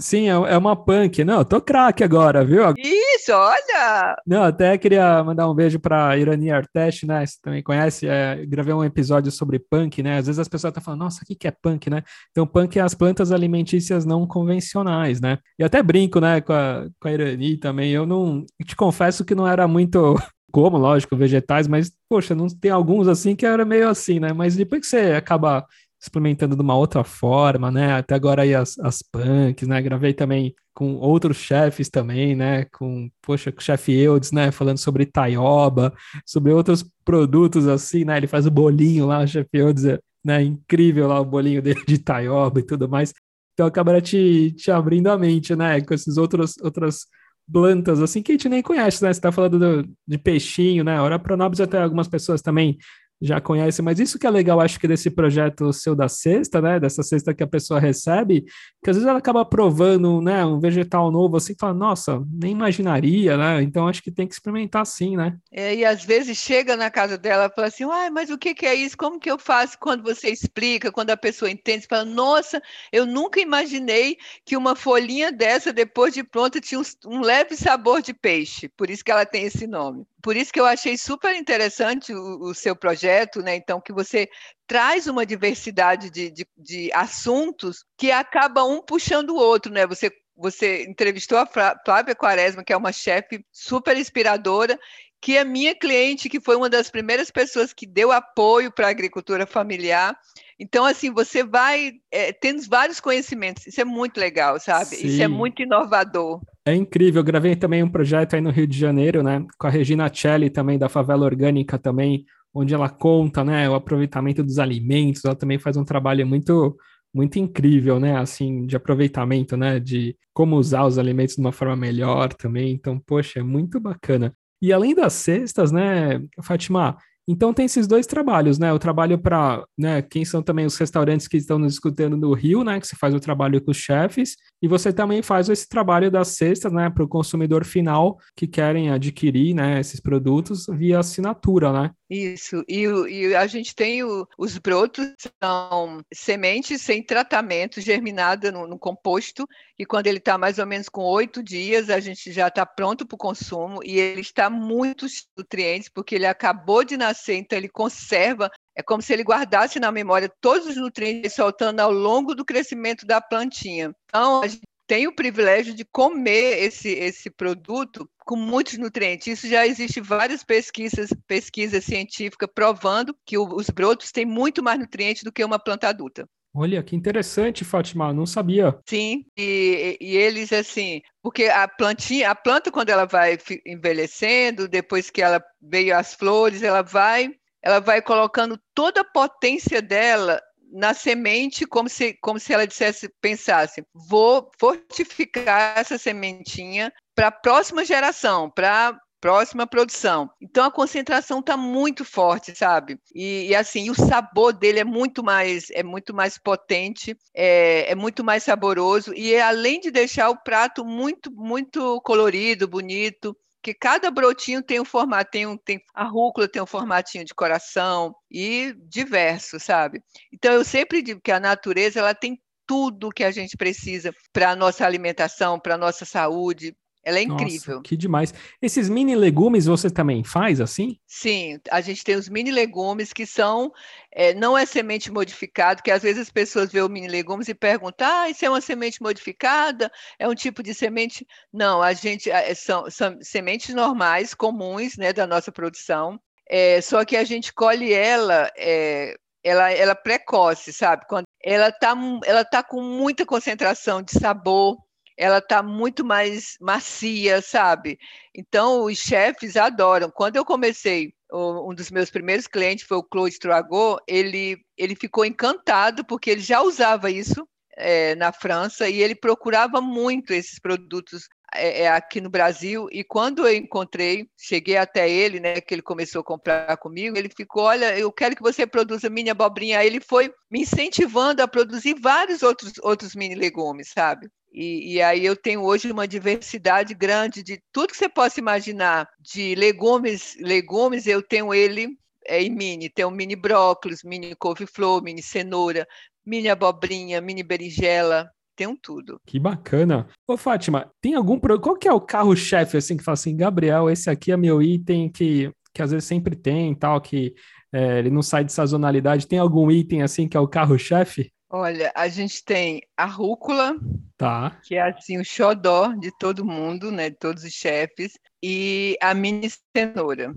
Sim, 0.00 0.28
é, 0.28 0.32
é 0.32 0.58
uma 0.58 0.74
punk. 0.74 1.22
Não, 1.24 1.38
eu 1.38 1.44
tô 1.44 1.60
craque 1.60 2.02
agora, 2.02 2.44
viu? 2.44 2.62
Isso, 2.78 3.32
olha! 3.32 4.16
Não, 4.26 4.44
até 4.44 4.78
queria 4.78 5.22
mandar 5.22 5.50
um 5.50 5.54
beijo 5.54 5.78
para 5.78 6.16
Irani 6.16 6.50
Artesh, 6.50 7.02
né? 7.02 7.26
Você 7.26 7.36
também 7.42 7.62
conhece? 7.62 8.08
É, 8.08 8.44
gravei 8.46 8.72
um 8.72 8.84
episódio 8.84 9.30
sobre 9.30 9.58
punk, 9.58 10.02
né? 10.02 10.18
Às 10.18 10.26
vezes 10.26 10.38
as 10.38 10.48
pessoas 10.48 10.70
estão 10.70 10.82
falando, 10.82 11.00
nossa, 11.00 11.22
o 11.22 11.26
que, 11.26 11.34
que 11.34 11.46
é 11.46 11.50
punk, 11.50 11.90
né? 11.90 12.02
Então, 12.30 12.46
punk 12.46 12.78
é 12.78 12.82
as 12.82 12.94
plantas 12.94 13.32
alimentícias 13.32 14.04
não 14.04 14.26
convencionais, 14.26 15.20
né? 15.20 15.38
E 15.58 15.64
até 15.64 15.82
brinco, 15.82 16.20
né, 16.20 16.40
com 16.40 16.52
a, 16.52 16.86
com 17.00 17.08
a 17.08 17.12
Irani 17.12 17.58
também. 17.58 17.92
Eu 17.92 18.06
não. 18.06 18.44
Te 18.64 18.74
confesso 18.74 19.24
que 19.24 19.34
não 19.34 19.46
era 19.46 19.68
muito 19.68 20.14
como, 20.50 20.78
lógico, 20.78 21.16
vegetais, 21.16 21.68
mas, 21.68 21.92
poxa, 22.08 22.34
não 22.34 22.46
tem 22.46 22.70
alguns 22.70 23.08
assim 23.08 23.36
que 23.36 23.44
era 23.44 23.64
meio 23.64 23.88
assim, 23.88 24.18
né? 24.18 24.32
Mas 24.32 24.56
depois 24.56 24.80
que 24.80 24.86
você 24.86 25.12
acaba 25.12 25.66
experimentando 26.00 26.54
de 26.54 26.62
uma 26.62 26.76
outra 26.76 27.02
forma, 27.02 27.70
né? 27.70 27.94
Até 27.94 28.14
agora 28.14 28.42
aí 28.42 28.54
as, 28.54 28.78
as 28.78 29.02
punks, 29.02 29.66
né? 29.66 29.82
Gravei 29.82 30.14
também 30.14 30.54
com 30.74 30.94
outros 30.94 31.38
chefes 31.38 31.88
também, 31.88 32.36
né? 32.36 32.64
Com, 32.66 33.10
poxa, 33.20 33.50
com 33.50 33.58
o 33.58 33.62
chefe 33.62 33.92
Eudes, 33.92 34.30
né? 34.30 34.52
Falando 34.52 34.78
sobre 34.78 35.06
taioba, 35.06 35.92
sobre 36.24 36.52
outros 36.52 36.84
produtos 37.04 37.66
assim, 37.66 38.04
né? 38.04 38.16
Ele 38.16 38.28
faz 38.28 38.46
o 38.46 38.50
bolinho 38.50 39.06
lá, 39.06 39.22
o 39.22 39.26
chefe 39.26 39.58
Eudes, 39.58 39.84
é, 39.84 39.98
né? 40.24 40.42
Incrível 40.42 41.08
lá 41.08 41.20
o 41.20 41.24
bolinho 41.24 41.60
dele 41.60 41.82
de 41.86 41.98
taioba 41.98 42.60
e 42.60 42.62
tudo 42.62 42.88
mais. 42.88 43.12
Então 43.54 43.66
acaba 43.66 44.00
te, 44.00 44.52
te 44.52 44.70
abrindo 44.70 45.08
a 45.08 45.18
mente, 45.18 45.56
né? 45.56 45.80
Com 45.80 45.94
esses 45.94 46.16
outros, 46.16 46.56
outras 46.58 47.06
plantas, 47.50 48.00
assim, 48.00 48.22
que 48.22 48.32
a 48.32 48.34
gente 48.34 48.48
nem 48.48 48.62
conhece, 48.62 49.02
né? 49.02 49.12
Você 49.12 49.20
tá 49.20 49.32
falando 49.32 49.58
do, 49.58 49.88
de 50.06 50.18
peixinho, 50.18 50.84
né? 50.84 51.00
Ora, 51.00 51.18
Pronobis 51.18 51.60
até 51.60 51.82
algumas 51.82 52.06
pessoas 52.06 52.40
também 52.40 52.78
já 53.20 53.40
conhece, 53.40 53.82
mas 53.82 53.98
isso 53.98 54.18
que 54.18 54.26
é 54.26 54.30
legal, 54.30 54.60
acho 54.60 54.78
que 54.78 54.86
desse 54.86 55.10
projeto 55.10 55.72
seu 55.72 55.94
da 55.94 56.08
cesta, 56.08 56.60
né, 56.60 56.78
dessa 56.78 57.02
cesta 57.02 57.34
que 57.34 57.42
a 57.42 57.46
pessoa 57.46 57.80
recebe, 57.80 58.44
que 58.82 58.90
às 58.90 58.96
vezes 58.96 59.08
ela 59.08 59.18
acaba 59.18 59.44
provando, 59.44 60.20
né, 60.22 60.44
um 60.44 60.60
vegetal 60.60 61.10
novo 61.10 61.36
assim, 61.36 61.54
fala, 61.58 61.74
nossa, 61.74 62.22
nem 62.30 62.52
imaginaria, 62.52 63.36
né, 63.36 63.62
então 63.62 63.88
acho 63.88 64.02
que 64.02 64.12
tem 64.12 64.26
que 64.26 64.34
experimentar 64.34 64.86
sim, 64.86 65.16
né. 65.16 65.36
É, 65.50 65.74
e 65.74 65.84
às 65.84 66.04
vezes 66.04 66.38
chega 66.38 66.76
na 66.76 66.90
casa 66.90 67.18
dela 67.18 67.46
e 67.46 67.54
fala 67.54 67.66
assim, 67.68 67.84
ah, 67.84 68.10
mas 68.10 68.30
o 68.30 68.38
que, 68.38 68.54
que 68.54 68.66
é 68.66 68.74
isso, 68.74 68.96
como 68.96 69.18
que 69.18 69.30
eu 69.30 69.38
faço 69.38 69.78
quando 69.78 70.02
você 70.02 70.30
explica, 70.30 70.92
quando 70.92 71.10
a 71.10 71.16
pessoa 71.16 71.50
entende, 71.50 71.82
você 71.82 71.88
fala, 71.88 72.04
nossa, 72.04 72.62
eu 72.92 73.04
nunca 73.04 73.40
imaginei 73.40 74.16
que 74.44 74.56
uma 74.56 74.76
folhinha 74.76 75.32
dessa, 75.32 75.72
depois 75.72 76.14
de 76.14 76.22
pronta, 76.22 76.60
tinha 76.60 76.80
um, 76.80 76.84
um 77.06 77.20
leve 77.20 77.56
sabor 77.56 78.00
de 78.00 78.14
peixe, 78.14 78.68
por 78.68 78.88
isso 78.90 79.04
que 79.04 79.10
ela 79.10 79.26
tem 79.26 79.44
esse 79.44 79.66
nome 79.66 80.06
por 80.22 80.36
isso 80.36 80.52
que 80.52 80.60
eu 80.60 80.66
achei 80.66 80.96
super 80.96 81.34
interessante 81.36 82.12
o, 82.12 82.48
o, 82.50 82.54
seu 82.54 82.74
projeto, 82.74 83.40
né? 83.40 83.54
Então, 83.54 83.80
que 83.80 83.92
você 83.92 84.28
traz 84.66 85.06
uma 85.06 85.24
diversidade 85.24 86.10
de, 86.10 86.30
de, 86.30 86.46
de 86.56 86.90
assuntos 86.92 87.84
que 87.96 88.10
acaba 88.10 88.64
um 88.64 88.82
puxando 88.82 89.30
o 89.30 89.36
outro, 89.36 89.72
né? 89.72 89.86
Você 89.86 90.10
você 90.40 90.84
entrevistou 90.84 91.36
a 91.36 91.46
Flávia 91.84 92.14
Quaresma, 92.14 92.62
que 92.62 92.72
é 92.72 92.76
uma 92.76 92.92
chefe 92.92 93.44
super 93.50 93.96
inspiradora, 93.96 94.78
que 95.20 95.36
é 95.36 95.44
minha 95.44 95.74
cliente, 95.74 96.28
que 96.28 96.40
foi 96.40 96.56
uma 96.56 96.70
das 96.70 96.90
primeiras 96.90 97.30
pessoas 97.30 97.72
que 97.72 97.86
deu 97.86 98.12
apoio 98.12 98.70
para 98.72 98.86
a 98.86 98.90
agricultura 98.90 99.46
familiar. 99.46 100.16
Então, 100.58 100.84
assim, 100.84 101.12
você 101.12 101.44
vai 101.44 101.92
é, 102.10 102.32
tendo 102.32 102.62
vários 102.68 103.00
conhecimentos. 103.00 103.66
Isso 103.66 103.80
é 103.80 103.84
muito 103.84 104.18
legal, 104.18 104.58
sabe? 104.58 104.96
Sim. 104.96 105.06
Isso 105.06 105.22
é 105.22 105.28
muito 105.28 105.62
inovador. 105.62 106.40
É 106.64 106.74
incrível. 106.74 107.20
Eu 107.20 107.24
gravei 107.24 107.54
também 107.56 107.82
um 107.82 107.90
projeto 107.90 108.34
aí 108.34 108.40
no 108.40 108.50
Rio 108.50 108.66
de 108.66 108.78
Janeiro, 108.78 109.22
né? 109.22 109.44
Com 109.58 109.66
a 109.66 109.70
Regina 109.70 110.12
Celli 110.12 110.50
também, 110.50 110.78
da 110.78 110.88
Favela 110.88 111.24
Orgânica 111.24 111.78
também, 111.78 112.24
onde 112.52 112.74
ela 112.74 112.88
conta, 112.88 113.44
né? 113.44 113.68
O 113.68 113.74
aproveitamento 113.74 114.42
dos 114.42 114.58
alimentos. 114.58 115.24
Ela 115.24 115.36
também 115.36 115.58
faz 115.58 115.76
um 115.76 115.84
trabalho 115.84 116.26
muito 116.26 116.76
muito 117.14 117.38
incrível, 117.38 117.98
né? 117.98 118.16
Assim, 118.18 118.66
de 118.66 118.76
aproveitamento, 118.76 119.56
né? 119.56 119.80
De 119.80 120.16
como 120.32 120.56
usar 120.56 120.84
os 120.84 120.98
alimentos 120.98 121.36
de 121.36 121.40
uma 121.40 121.52
forma 121.52 121.74
melhor 121.74 122.32
também. 122.34 122.72
Então, 122.72 122.98
poxa, 122.98 123.40
é 123.40 123.42
muito 123.42 123.80
bacana. 123.80 124.34
E 124.60 124.72
além 124.72 124.94
das 124.94 125.12
cestas, 125.12 125.70
né, 125.70 126.20
Fátima, 126.42 126.96
então 127.28 127.52
tem 127.52 127.66
esses 127.66 127.86
dois 127.86 128.06
trabalhos, 128.06 128.58
né? 128.58 128.72
O 128.72 128.78
trabalho 128.78 129.18
para, 129.18 129.62
né, 129.76 130.00
quem 130.00 130.24
são 130.24 130.42
também 130.42 130.64
os 130.64 130.78
restaurantes 130.78 131.28
que 131.28 131.36
estão 131.36 131.58
nos 131.58 131.74
escutando 131.74 132.16
no 132.16 132.32
Rio, 132.32 132.64
né? 132.64 132.80
Que 132.80 132.86
você 132.86 132.96
faz 132.96 133.14
o 133.14 133.20
trabalho 133.20 133.62
com 133.62 133.70
os 133.70 133.76
chefes, 133.76 134.34
e 134.60 134.68
você 134.68 134.92
também 134.92 135.22
faz 135.22 135.48
esse 135.48 135.68
trabalho 135.68 136.10
das 136.10 136.28
cestas, 136.28 136.72
né, 136.72 136.90
para 136.90 137.04
o 137.04 137.08
consumidor 137.08 137.64
final 137.64 138.18
que 138.36 138.46
querem 138.46 138.90
adquirir, 138.90 139.54
né, 139.54 139.80
esses 139.80 140.00
produtos 140.00 140.66
via 140.68 140.98
assinatura, 140.98 141.72
né? 141.72 141.90
Isso, 142.10 142.64
e, 142.66 142.84
e 142.84 143.34
a 143.34 143.46
gente 143.46 143.74
tem 143.74 144.02
o, 144.02 144.26
os 144.38 144.56
brotos, 144.56 145.12
são 145.42 146.00
sementes 146.12 146.80
sem 146.80 147.02
tratamento, 147.02 147.82
germinada 147.82 148.50
no, 148.50 148.66
no 148.66 148.78
composto, 148.78 149.46
e 149.78 149.84
quando 149.84 150.06
ele 150.06 150.18
está 150.18 150.38
mais 150.38 150.58
ou 150.58 150.66
menos 150.66 150.88
com 150.88 151.02
oito 151.02 151.42
dias, 151.42 151.90
a 151.90 152.00
gente 152.00 152.32
já 152.32 152.48
está 152.48 152.64
pronto 152.64 153.06
para 153.06 153.14
o 153.14 153.18
consumo, 153.18 153.80
e 153.84 153.98
ele 153.98 154.22
está 154.22 154.48
muito 154.48 155.06
nutrientes, 155.36 155.90
porque 155.90 156.14
ele 156.14 156.26
acabou 156.26 156.82
de 156.82 156.96
nascer, 156.96 157.36
então 157.36 157.58
ele 157.58 157.68
conserva 157.68 158.50
é 158.78 158.82
como 158.82 159.02
se 159.02 159.12
ele 159.12 159.24
guardasse 159.24 159.80
na 159.80 159.90
memória 159.90 160.30
todos 160.40 160.68
os 160.68 160.76
nutrientes 160.76 161.34
soltando 161.34 161.80
ao 161.80 161.90
longo 161.90 162.32
do 162.32 162.44
crescimento 162.44 163.04
da 163.04 163.20
plantinha. 163.20 163.92
Então, 164.06 164.40
a 164.40 164.46
gente 164.46 164.62
tem 164.86 165.08
o 165.08 165.14
privilégio 165.14 165.74
de 165.74 165.84
comer 165.84 166.62
esse, 166.62 166.88
esse 166.88 167.28
produto 167.28 168.08
com 168.20 168.36
muitos 168.36 168.78
nutrientes. 168.78 169.26
Isso 169.26 169.48
já 169.48 169.66
existe 169.66 170.00
várias 170.00 170.44
pesquisas, 170.44 171.10
pesquisas 171.26 171.84
científicas 171.84 172.48
provando 172.54 173.14
que 173.26 173.36
o, 173.36 173.52
os 173.52 173.68
brotos 173.68 174.12
têm 174.12 174.24
muito 174.24 174.62
mais 174.62 174.78
nutrientes 174.78 175.24
do 175.24 175.32
que 175.32 175.44
uma 175.44 175.58
planta 175.58 175.88
adulta. 175.88 176.24
Olha, 176.54 176.82
que 176.82 176.94
interessante, 176.94 177.64
Fátima, 177.64 178.12
não 178.12 178.26
sabia. 178.26 178.78
Sim, 178.88 179.24
e, 179.36 179.98
e, 180.00 180.16
eles 180.16 180.52
assim, 180.52 181.02
porque 181.22 181.44
a 181.44 181.68
plantinha, 181.68 182.30
a 182.30 182.34
planta 182.34 182.70
quando 182.70 182.90
ela 182.90 183.06
vai 183.06 183.36
envelhecendo, 183.66 184.66
depois 184.66 185.10
que 185.10 185.20
ela 185.20 185.44
veio 185.60 185.96
as 185.96 186.14
flores, 186.14 186.62
ela 186.62 186.82
vai, 186.82 187.30
ela 187.68 187.80
vai 187.80 188.00
colocando 188.00 188.58
toda 188.74 189.02
a 189.02 189.04
potência 189.04 189.82
dela 189.82 190.40
na 190.72 190.94
semente 190.94 191.66
como 191.66 191.86
se, 191.88 192.14
como 192.22 192.38
se 192.40 192.52
ela 192.52 192.66
dissesse, 192.66 193.10
pensasse, 193.20 193.84
vou 193.94 194.50
fortificar 194.58 195.78
essa 195.78 195.98
sementinha 195.98 196.90
para 197.14 197.28
a 197.28 197.32
próxima 197.32 197.84
geração, 197.84 198.50
para 198.50 198.98
próxima 199.20 199.66
produção. 199.66 200.30
Então 200.40 200.64
a 200.64 200.70
concentração 200.70 201.40
está 201.40 201.56
muito 201.56 202.04
forte, 202.04 202.56
sabe? 202.56 202.98
E, 203.14 203.48
e, 203.48 203.54
assim, 203.54 203.90
o 203.90 203.94
sabor 203.94 204.52
dele 204.52 204.78
é 204.78 204.84
muito 204.84 205.22
mais 205.22 205.70
é 205.72 205.82
muito 205.82 206.14
mais 206.14 206.38
potente, 206.38 207.16
é, 207.34 207.90
é 207.90 207.94
muito 207.94 208.24
mais 208.24 208.44
saboroso 208.44 209.12
e 209.14 209.36
além 209.38 209.80
de 209.80 209.90
deixar 209.90 210.30
o 210.30 210.42
prato 210.42 210.84
muito 210.84 211.30
muito 211.34 212.00
colorido, 212.02 212.66
bonito, 212.66 213.36
que 213.62 213.74
cada 213.74 214.10
brotinho 214.10 214.62
tem 214.62 214.80
um 214.80 214.84
formato, 214.84 215.30
tem, 215.30 215.46
um, 215.46 215.56
tem 215.56 215.80
a 215.94 216.04
rúcula 216.04 216.48
tem 216.48 216.62
um 216.62 216.66
formatinho 216.66 217.24
de 217.24 217.34
coração 217.34 218.14
e 218.30 218.74
diverso, 218.88 219.58
sabe? 219.58 220.02
Então 220.32 220.52
eu 220.52 220.64
sempre 220.64 221.02
digo 221.02 221.20
que 221.20 221.32
a 221.32 221.40
natureza 221.40 221.98
ela 221.98 222.14
tem 222.14 222.40
tudo 222.66 223.10
que 223.10 223.24
a 223.24 223.30
gente 223.30 223.56
precisa 223.56 224.12
para 224.32 224.50
a 224.50 224.56
nossa 224.56 224.84
alimentação, 224.86 225.58
para 225.58 225.74
a 225.74 225.78
nossa 225.78 226.04
saúde, 226.04 226.76
ela 227.04 227.18
é 227.18 227.22
incrível. 227.22 227.76
Nossa, 227.76 227.82
que 227.82 227.96
demais. 227.96 228.34
Esses 228.60 228.88
mini 228.88 229.14
legumes 229.14 229.66
você 229.66 229.90
também 229.90 230.24
faz 230.24 230.60
assim? 230.60 230.98
Sim, 231.06 231.58
a 231.70 231.80
gente 231.80 232.04
tem 232.04 232.16
os 232.16 232.28
mini 232.28 232.50
legumes 232.50 233.12
que 233.12 233.24
são, 233.24 233.72
é, 234.12 234.34
não 234.34 234.56
é 234.56 234.66
semente 234.66 235.10
modificada, 235.10 235.82
que 235.82 235.90
às 235.90 236.02
vezes 236.02 236.22
as 236.22 236.30
pessoas 236.30 236.70
veem 236.70 236.84
o 236.84 236.88
mini 236.88 237.08
legumes 237.08 237.48
e 237.48 237.54
perguntam, 237.54 238.06
ah, 238.06 238.28
isso 238.28 238.44
é 238.44 238.50
uma 238.50 238.60
semente 238.60 239.00
modificada? 239.02 239.90
É 240.18 240.28
um 240.28 240.34
tipo 240.34 240.62
de 240.62 240.74
semente? 240.74 241.26
Não, 241.52 241.82
a 241.82 241.92
gente, 241.92 242.30
é, 242.30 242.54
são, 242.54 242.90
são 242.90 243.16
sementes 243.22 243.74
normais, 243.74 244.34
comuns, 244.34 244.96
né, 244.96 245.12
da 245.12 245.26
nossa 245.26 245.52
produção, 245.52 246.20
é, 246.48 246.80
só 246.80 247.04
que 247.04 247.16
a 247.16 247.24
gente 247.24 247.52
colhe 247.52 247.92
ela, 247.92 248.50
é, 248.56 249.14
ela, 249.44 249.70
ela 249.70 249.94
precoce, 249.94 250.72
sabe? 250.72 251.04
Quando 251.06 251.26
ela 251.44 251.68
está 251.68 251.94
ela 252.24 252.44
tá 252.44 252.62
com 252.62 252.82
muita 252.82 253.26
concentração 253.26 254.02
de 254.02 254.12
sabor, 254.12 254.76
ela 255.18 255.38
está 255.38 255.62
muito 255.62 256.04
mais 256.04 256.56
macia, 256.60 257.42
sabe? 257.42 257.98
Então, 258.34 258.84
os 258.84 258.96
chefes 258.96 259.56
adoram. 259.56 260.10
Quando 260.10 260.36
eu 260.36 260.44
comecei, 260.44 261.12
um 261.32 261.74
dos 261.74 261.90
meus 261.90 262.08
primeiros 262.08 262.46
clientes 262.46 262.86
foi 262.86 262.98
o 262.98 263.02
Claude 263.02 263.38
Troagot, 263.38 264.00
ele, 264.06 264.56
ele 264.76 264.94
ficou 264.94 265.24
encantado, 265.24 266.04
porque 266.04 266.30
ele 266.30 266.40
já 266.40 266.62
usava 266.62 267.10
isso 267.10 267.46
é, 267.76 268.14
na 268.14 268.32
França 268.32 268.88
e 268.88 269.02
ele 269.02 269.14
procurava 269.16 269.80
muito 269.80 270.32
esses 270.32 270.60
produtos 270.60 271.28
é, 271.54 271.82
é, 271.82 271.88
aqui 271.88 272.20
no 272.20 272.30
Brasil. 272.30 272.88
E 272.92 273.02
quando 273.02 273.46
eu 273.46 273.54
encontrei, 273.54 274.28
cheguei 274.36 274.76
até 274.76 275.08
ele, 275.08 275.40
né, 275.40 275.60
que 275.60 275.74
ele 275.74 275.82
começou 275.82 276.20
a 276.20 276.24
comprar 276.24 276.76
comigo, 276.76 277.16
ele 277.16 277.28
ficou: 277.28 277.64
Olha, 277.64 277.98
eu 277.98 278.12
quero 278.12 278.36
que 278.36 278.42
você 278.42 278.66
produza 278.66 279.08
mini 279.08 279.30
abobrinha. 279.30 279.78
Aí 279.78 279.86
ele 279.86 280.00
foi 280.00 280.32
me 280.50 280.60
incentivando 280.60 281.42
a 281.42 281.48
produzir 281.48 281.94
vários 282.00 282.42
outros, 282.42 282.72
outros 282.82 283.14
mini 283.14 283.34
legumes, 283.34 283.90
sabe? 283.90 284.28
E, 284.52 284.94
e, 284.94 285.02
aí 285.02 285.24
eu 285.24 285.36
tenho 285.36 285.62
hoje 285.62 285.90
uma 285.92 286.08
diversidade 286.08 286.94
grande 286.94 287.42
de 287.42 287.62
tudo 287.70 287.90
que 287.90 287.96
você 287.96 288.08
possa 288.08 288.40
imaginar 288.40 289.06
de 289.20 289.54
legumes, 289.54 290.36
legumes 290.40 291.06
eu 291.06 291.22
tenho 291.22 291.52
ele 291.52 291.88
é, 292.26 292.42
em 292.42 292.50
mini, 292.50 292.90
um 293.06 293.10
mini 293.10 293.36
brócolis, 293.36 294.02
mini 294.02 294.34
couve-flor, 294.34 295.02
mini 295.02 295.22
cenoura, 295.22 295.86
mini 296.24 296.48
abobrinha, 296.48 297.20
mini 297.20 297.42
berinjela, 297.42 298.30
tem 298.58 298.66
um 298.66 298.74
tudo. 298.74 299.20
Que 299.24 299.38
bacana. 299.38 300.08
Ô, 300.26 300.36
Fátima, 300.36 300.90
tem 301.00 301.14
algum 301.14 301.38
qual 301.38 301.76
que 301.76 301.86
é 301.86 301.92
o 301.92 302.00
carro-chefe 302.00 302.76
assim 302.76 302.96
que 302.96 303.04
fala 303.04 303.14
assim, 303.14 303.36
Gabriel, 303.36 303.88
esse 303.88 304.10
aqui 304.10 304.32
é 304.32 304.36
meu 304.36 304.60
item 304.60 305.08
que, 305.08 305.52
que 305.72 305.80
às 305.80 305.92
vezes 305.92 306.08
sempre 306.08 306.34
tem, 306.34 306.74
tal, 306.74 307.00
que 307.00 307.36
é, 307.72 308.00
ele 308.00 308.10
não 308.10 308.20
sai 308.20 308.42
de 308.42 308.52
sazonalidade. 308.52 309.28
Tem 309.28 309.38
algum 309.38 309.70
item 309.70 310.02
assim 310.02 310.26
que 310.26 310.36
é 310.36 310.40
o 310.40 310.48
carro-chefe? 310.48 311.32
Olha, 311.48 311.92
a 311.94 312.08
gente 312.08 312.44
tem 312.44 312.82
a 312.96 313.06
rúcula, 313.06 313.76
tá. 314.16 314.58
que 314.64 314.74
é 314.74 314.82
assim 314.82 315.18
o 315.18 315.24
xodó 315.24 315.94
de 315.94 316.10
todo 316.18 316.44
mundo, 316.44 316.90
né, 316.90 317.08
de 317.08 317.16
todos 317.16 317.44
os 317.44 317.52
chefes, 317.52 318.18
e 318.42 318.98
a 319.00 319.14
mini 319.14 319.48
cenoura. 319.74 320.34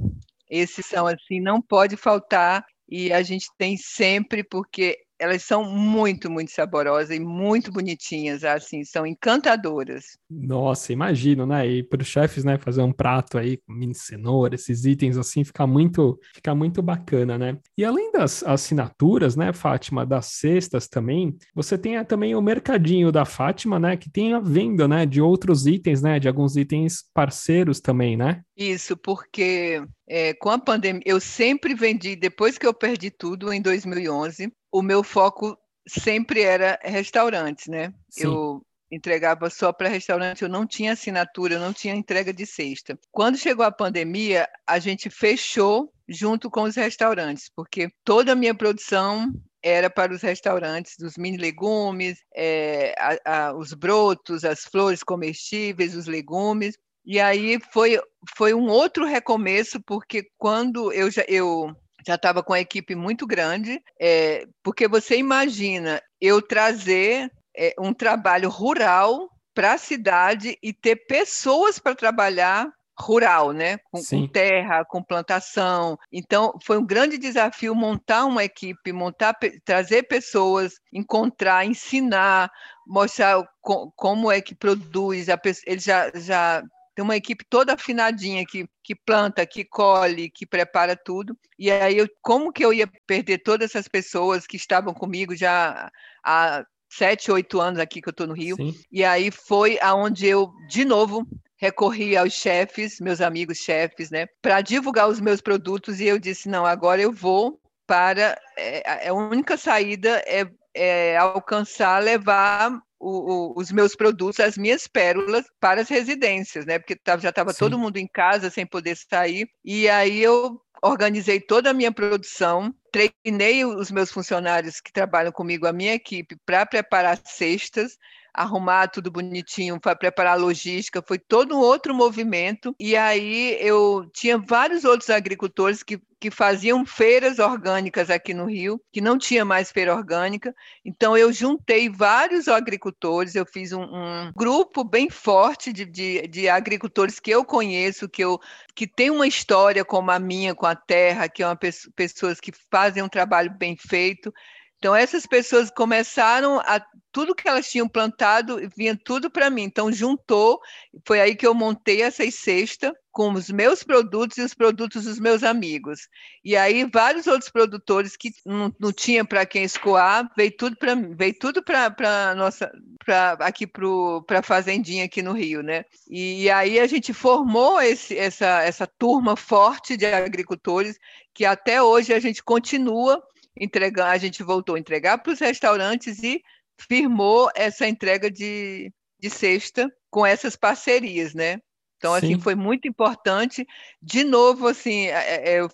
Esses 0.47 0.85
são 0.85 1.07
assim, 1.07 1.41
não 1.41 1.59
pode 1.59 1.97
faltar 1.97 2.63
e 2.87 3.11
a 3.11 3.23
gente 3.23 3.47
tem 3.57 3.75
sempre 3.77 4.43
porque 4.43 4.99
elas 5.21 5.43
são 5.43 5.63
muito, 5.63 6.31
muito 6.31 6.49
saborosas 6.49 7.15
e 7.15 7.19
muito 7.19 7.71
bonitinhas, 7.71 8.43
assim, 8.43 8.83
são 8.83 9.05
encantadoras. 9.05 10.17
Nossa, 10.27 10.91
imagino, 10.91 11.45
né? 11.45 11.67
E 11.67 11.83
para 11.83 12.01
os 12.01 12.07
chefes, 12.07 12.43
né, 12.43 12.57
fazer 12.57 12.81
um 12.81 12.91
prato 12.91 13.37
aí 13.37 13.57
com 13.57 13.71
mini 13.71 13.93
cenoura, 13.93 14.55
esses 14.55 14.83
itens 14.83 15.19
assim, 15.19 15.43
fica 15.43 15.67
muito, 15.67 16.19
fica 16.33 16.55
muito 16.55 16.81
bacana, 16.81 17.37
né? 17.37 17.55
E 17.77 17.85
além 17.85 18.11
das 18.11 18.41
assinaturas, 18.41 19.35
né, 19.35 19.53
Fátima, 19.53 20.07
das 20.07 20.25
cestas 20.25 20.87
também, 20.87 21.37
você 21.53 21.77
tem 21.77 22.03
também 22.03 22.33
o 22.33 22.41
mercadinho 22.41 23.11
da 23.11 23.23
Fátima, 23.23 23.79
né, 23.79 23.95
que 23.95 24.09
tem 24.09 24.33
a 24.33 24.39
venda, 24.39 24.87
né, 24.87 25.05
de 25.05 25.21
outros 25.21 25.67
itens, 25.67 26.01
né, 26.01 26.19
de 26.19 26.27
alguns 26.27 26.57
itens 26.57 27.03
parceiros 27.13 27.79
também, 27.79 28.17
né? 28.17 28.41
Isso, 28.57 28.97
porque 28.97 29.83
é, 30.09 30.33
com 30.33 30.49
a 30.49 30.57
pandemia, 30.57 31.03
eu 31.05 31.19
sempre 31.19 31.75
vendi, 31.75 32.15
depois 32.15 32.57
que 32.57 32.65
eu 32.65 32.73
perdi 32.73 33.11
tudo 33.11 33.53
em 33.53 33.61
2011, 33.61 34.51
o 34.71 34.81
meu 34.81 35.03
foco 35.03 35.57
sempre 35.87 36.41
era 36.41 36.79
restaurantes, 36.81 37.67
né? 37.67 37.93
Sim. 38.09 38.25
Eu 38.25 38.65
entregava 38.91 39.49
só 39.49 39.71
para 39.71 39.87
restaurante, 39.87 40.41
eu 40.41 40.49
não 40.49 40.67
tinha 40.67 40.93
assinatura, 40.93 41.55
eu 41.55 41.59
não 41.59 41.71
tinha 41.71 41.95
entrega 41.95 42.33
de 42.33 42.45
cesta. 42.45 42.99
Quando 43.09 43.37
chegou 43.37 43.65
a 43.65 43.71
pandemia, 43.71 44.47
a 44.67 44.79
gente 44.79 45.09
fechou 45.09 45.91
junto 46.07 46.49
com 46.51 46.63
os 46.63 46.75
restaurantes, 46.75 47.49
porque 47.55 47.89
toda 48.03 48.33
a 48.33 48.35
minha 48.35 48.53
produção 48.53 49.31
era 49.63 49.89
para 49.89 50.13
os 50.13 50.21
restaurantes 50.21 50.95
dos 50.99 51.15
mini 51.17 51.37
legumes, 51.37 52.19
é, 52.35 52.93
a, 52.97 53.47
a, 53.47 53.55
os 53.55 53.73
brotos, 53.73 54.43
as 54.43 54.65
flores 54.65 55.03
comestíveis, 55.03 55.95
os 55.95 56.07
legumes. 56.07 56.77
E 57.05 57.19
aí 57.19 57.59
foi, 57.71 57.99
foi 58.35 58.53
um 58.53 58.67
outro 58.67 59.05
recomeço, 59.05 59.79
porque 59.81 60.27
quando 60.37 60.91
eu 60.91 61.09
já 61.09 61.23
eu 61.27 61.75
já 62.05 62.15
estava 62.15 62.43
com 62.43 62.53
a 62.53 62.59
equipe 62.59 62.95
muito 62.95 63.25
grande, 63.25 63.81
é, 63.99 64.47
porque 64.63 64.87
você 64.87 65.17
imagina 65.17 66.01
eu 66.19 66.41
trazer 66.41 67.31
é, 67.55 67.73
um 67.79 67.93
trabalho 67.93 68.49
rural 68.49 69.29
para 69.53 69.73
a 69.73 69.77
cidade 69.77 70.57
e 70.61 70.71
ter 70.73 70.95
pessoas 71.07 71.77
para 71.77 71.95
trabalhar 71.95 72.71
rural, 72.99 73.51
né? 73.51 73.77
Com, 73.91 74.03
com, 74.03 74.27
terra, 74.27 74.85
com 74.85 75.03
plantação. 75.03 75.97
Então, 76.11 76.53
foi 76.63 76.77
um 76.77 76.85
grande 76.85 77.17
desafio 77.17 77.73
montar 77.73 78.25
uma 78.25 78.43
equipe, 78.43 78.93
montar, 78.93 79.35
trazer 79.65 80.03
pessoas, 80.03 80.73
encontrar, 80.93 81.65
ensinar, 81.65 82.51
mostrar 82.85 83.43
co, 83.59 83.91
como 83.95 84.31
é 84.31 84.39
que 84.39 84.53
produz. 84.53 85.29
A, 85.29 85.39
eles 85.65 85.83
já, 85.83 86.11
já 86.13 86.63
tem 86.95 87.03
uma 87.03 87.15
equipe 87.15 87.45
toda 87.49 87.73
afinadinha 87.73 88.45
que, 88.45 88.67
que 88.83 88.95
planta, 88.95 89.45
que 89.45 89.63
colhe, 89.63 90.29
que 90.29 90.45
prepara 90.45 90.95
tudo. 90.95 91.37
E 91.57 91.71
aí, 91.71 91.97
eu, 91.97 92.07
como 92.21 92.51
que 92.51 92.63
eu 92.63 92.73
ia 92.73 92.89
perder 93.07 93.39
todas 93.39 93.69
essas 93.69 93.87
pessoas 93.87 94.45
que 94.45 94.57
estavam 94.57 94.93
comigo 94.93 95.35
já 95.35 95.89
há 96.23 96.65
sete, 96.91 97.31
oito 97.31 97.61
anos 97.61 97.79
aqui 97.79 98.01
que 98.01 98.09
eu 98.09 98.11
estou 98.11 98.27
no 98.27 98.33
Rio? 98.33 98.55
Sim. 98.57 98.75
E 98.91 99.03
aí 99.03 99.31
foi 99.31 99.79
aonde 99.81 100.27
eu, 100.27 100.51
de 100.67 100.83
novo, 100.83 101.25
recorri 101.57 102.17
aos 102.17 102.33
chefes, 102.33 102.99
meus 102.99 103.21
amigos 103.21 103.59
chefes, 103.59 104.09
né, 104.09 104.27
para 104.41 104.61
divulgar 104.61 105.07
os 105.07 105.21
meus 105.21 105.39
produtos. 105.39 105.99
E 105.99 106.05
eu 106.05 106.19
disse: 106.19 106.49
não, 106.49 106.65
agora 106.65 107.01
eu 107.01 107.11
vou 107.11 107.61
para. 107.87 108.37
É, 108.57 109.07
a 109.07 109.13
única 109.13 109.55
saída 109.55 110.21
é, 110.25 110.45
é 110.73 111.17
alcançar, 111.17 112.03
levar 112.03 112.81
o, 113.01 113.53
o, 113.53 113.59
os 113.59 113.71
meus 113.71 113.95
produtos, 113.95 114.39
as 114.39 114.57
minhas 114.57 114.87
pérolas 114.87 115.45
para 115.59 115.81
as 115.81 115.89
residências, 115.89 116.65
né? 116.65 116.77
Porque 116.77 116.97
já 117.19 117.29
estava 117.29 117.53
todo 117.53 117.79
mundo 117.79 117.97
em 117.97 118.07
casa 118.07 118.49
sem 118.49 118.65
poder 118.65 118.95
sair. 118.95 119.49
E 119.65 119.89
aí 119.89 120.21
eu 120.21 120.61
organizei 120.83 121.39
toda 121.39 121.71
a 121.71 121.73
minha 121.73 121.91
produção, 121.91 122.73
treinei 122.91 123.65
os 123.65 123.91
meus 123.91 124.11
funcionários 124.11 124.79
que 124.79 124.91
trabalham 124.91 125.31
comigo, 125.31 125.67
a 125.67 125.73
minha 125.73 125.93
equipe, 125.93 126.37
para 126.45 126.65
preparar 126.65 127.19
cestas 127.23 127.97
arrumar 128.33 128.87
tudo 128.87 129.11
bonitinho, 129.11 129.79
para 129.79 129.95
preparar 129.95 130.33
a 130.33 130.41
logística, 130.41 131.03
foi 131.05 131.19
todo 131.19 131.55
um 131.55 131.59
outro 131.59 131.93
movimento. 131.93 132.75
E 132.79 132.95
aí 132.95 133.57
eu 133.59 134.09
tinha 134.13 134.37
vários 134.37 134.85
outros 134.85 135.09
agricultores 135.09 135.83
que, 135.83 136.01
que 136.19 136.31
faziam 136.31 136.85
feiras 136.85 137.39
orgânicas 137.39 138.09
aqui 138.09 138.33
no 138.33 138.45
Rio, 138.45 138.81
que 138.91 139.01
não 139.01 139.17
tinha 139.17 139.43
mais 139.43 139.71
feira 139.71 139.93
orgânica. 139.93 140.55
Então 140.85 141.17
eu 141.17 141.33
juntei 141.33 141.89
vários 141.89 142.47
agricultores, 142.47 143.35
eu 143.35 143.45
fiz 143.45 143.73
um, 143.73 143.83
um 143.83 144.31
grupo 144.35 144.83
bem 144.83 145.09
forte 145.09 145.73
de, 145.73 145.85
de, 145.85 146.27
de, 146.27 146.47
agricultores 146.47 147.19
que 147.19 147.31
eu 147.31 147.43
conheço, 147.43 148.07
que, 148.07 148.23
eu, 148.23 148.39
que 148.73 148.87
tem 148.87 149.09
uma 149.09 149.27
história 149.27 149.83
como 149.83 150.11
a 150.11 150.19
minha 150.19 150.55
com 150.55 150.65
a 150.65 150.75
terra, 150.75 151.27
que 151.27 151.43
é 151.43 151.47
uma 151.47 151.59
pessoas 151.95 152.39
que 152.39 152.51
fazem 152.69 153.03
um 153.03 153.09
trabalho 153.09 153.51
bem 153.51 153.75
feito. 153.75 154.33
Então, 154.81 154.95
essas 154.95 155.27
pessoas 155.27 155.69
começaram 155.69 156.59
a. 156.59 156.83
Tudo 157.11 157.35
que 157.35 157.47
elas 157.47 157.69
tinham 157.69 157.87
plantado 157.87 158.57
vinha 158.75 158.97
tudo 158.97 159.29
para 159.29 159.47
mim. 159.47 159.63
Então, 159.63 159.91
juntou. 159.91 160.59
Foi 161.05 161.21
aí 161.21 161.35
que 161.35 161.45
eu 161.45 161.53
montei 161.53 162.01
essas 162.01 162.33
cestas 162.33 162.91
com 163.11 163.31
os 163.33 163.51
meus 163.51 163.83
produtos 163.83 164.37
e 164.37 164.41
os 164.41 164.55
produtos 164.55 165.03
dos 165.03 165.19
meus 165.19 165.43
amigos. 165.43 166.07
E 166.43 166.57
aí, 166.57 166.83
vários 166.91 167.27
outros 167.27 167.51
produtores 167.51 168.17
que 168.17 168.31
não, 168.43 168.73
não 168.79 168.91
tinha 168.91 169.23
para 169.23 169.45
quem 169.45 169.63
escoar, 169.63 170.31
veio 170.35 170.55
tudo 170.57 170.75
para 170.75 170.95
veio 170.95 171.37
tudo 171.37 171.61
para 171.61 172.33
nossa 172.33 172.71
para 173.05 173.33
aqui 173.41 173.67
para 173.67 174.39
a 174.39 174.43
fazendinha 174.43 175.05
aqui 175.05 175.21
no 175.21 175.33
Rio, 175.33 175.61
né? 175.61 175.85
E, 176.09 176.43
e 176.43 176.49
aí 176.49 176.79
a 176.79 176.87
gente 176.87 177.13
formou 177.13 177.79
esse, 177.79 178.17
essa, 178.17 178.63
essa 178.63 178.87
turma 178.87 179.35
forte 179.35 179.95
de 179.95 180.07
agricultores 180.07 180.97
que 181.33 181.45
até 181.45 181.83
hoje 181.83 182.13
a 182.13 182.19
gente 182.19 182.43
continua 182.43 183.21
entregar, 183.55 184.11
a 184.11 184.17
gente 184.17 184.43
voltou 184.43 184.75
a 184.75 184.79
entregar 184.79 185.17
para 185.17 185.33
os 185.33 185.39
restaurantes 185.39 186.21
e 186.23 186.41
firmou 186.79 187.49
essa 187.55 187.87
entrega 187.87 188.29
de, 188.29 188.91
de 189.19 189.29
cesta 189.29 189.91
com 190.09 190.25
essas 190.25 190.55
parcerias, 190.55 191.33
né? 191.33 191.59
Então, 191.97 192.13
assim, 192.13 192.27
Sim. 192.27 192.33
assim, 192.33 192.41
foi 192.41 192.55
muito 192.55 192.87
importante. 192.87 193.65
De 194.01 194.23
novo, 194.23 194.67
assim, 194.67 195.07
é, 195.07 195.51
é, 195.51 195.59
eu, 195.59 195.69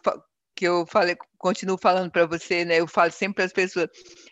que 0.56 0.66
eu 0.66 0.86
falei, 0.86 1.16
continuo 1.38 1.78
falando 1.78 2.12
para 2.12 2.26
você, 2.26 2.66
né? 2.66 2.80
Eu 2.80 2.88
falo 2.88 3.12
sempre 3.12 3.36
para 3.36 3.46
as 3.46 3.54
pessoas 3.54 3.88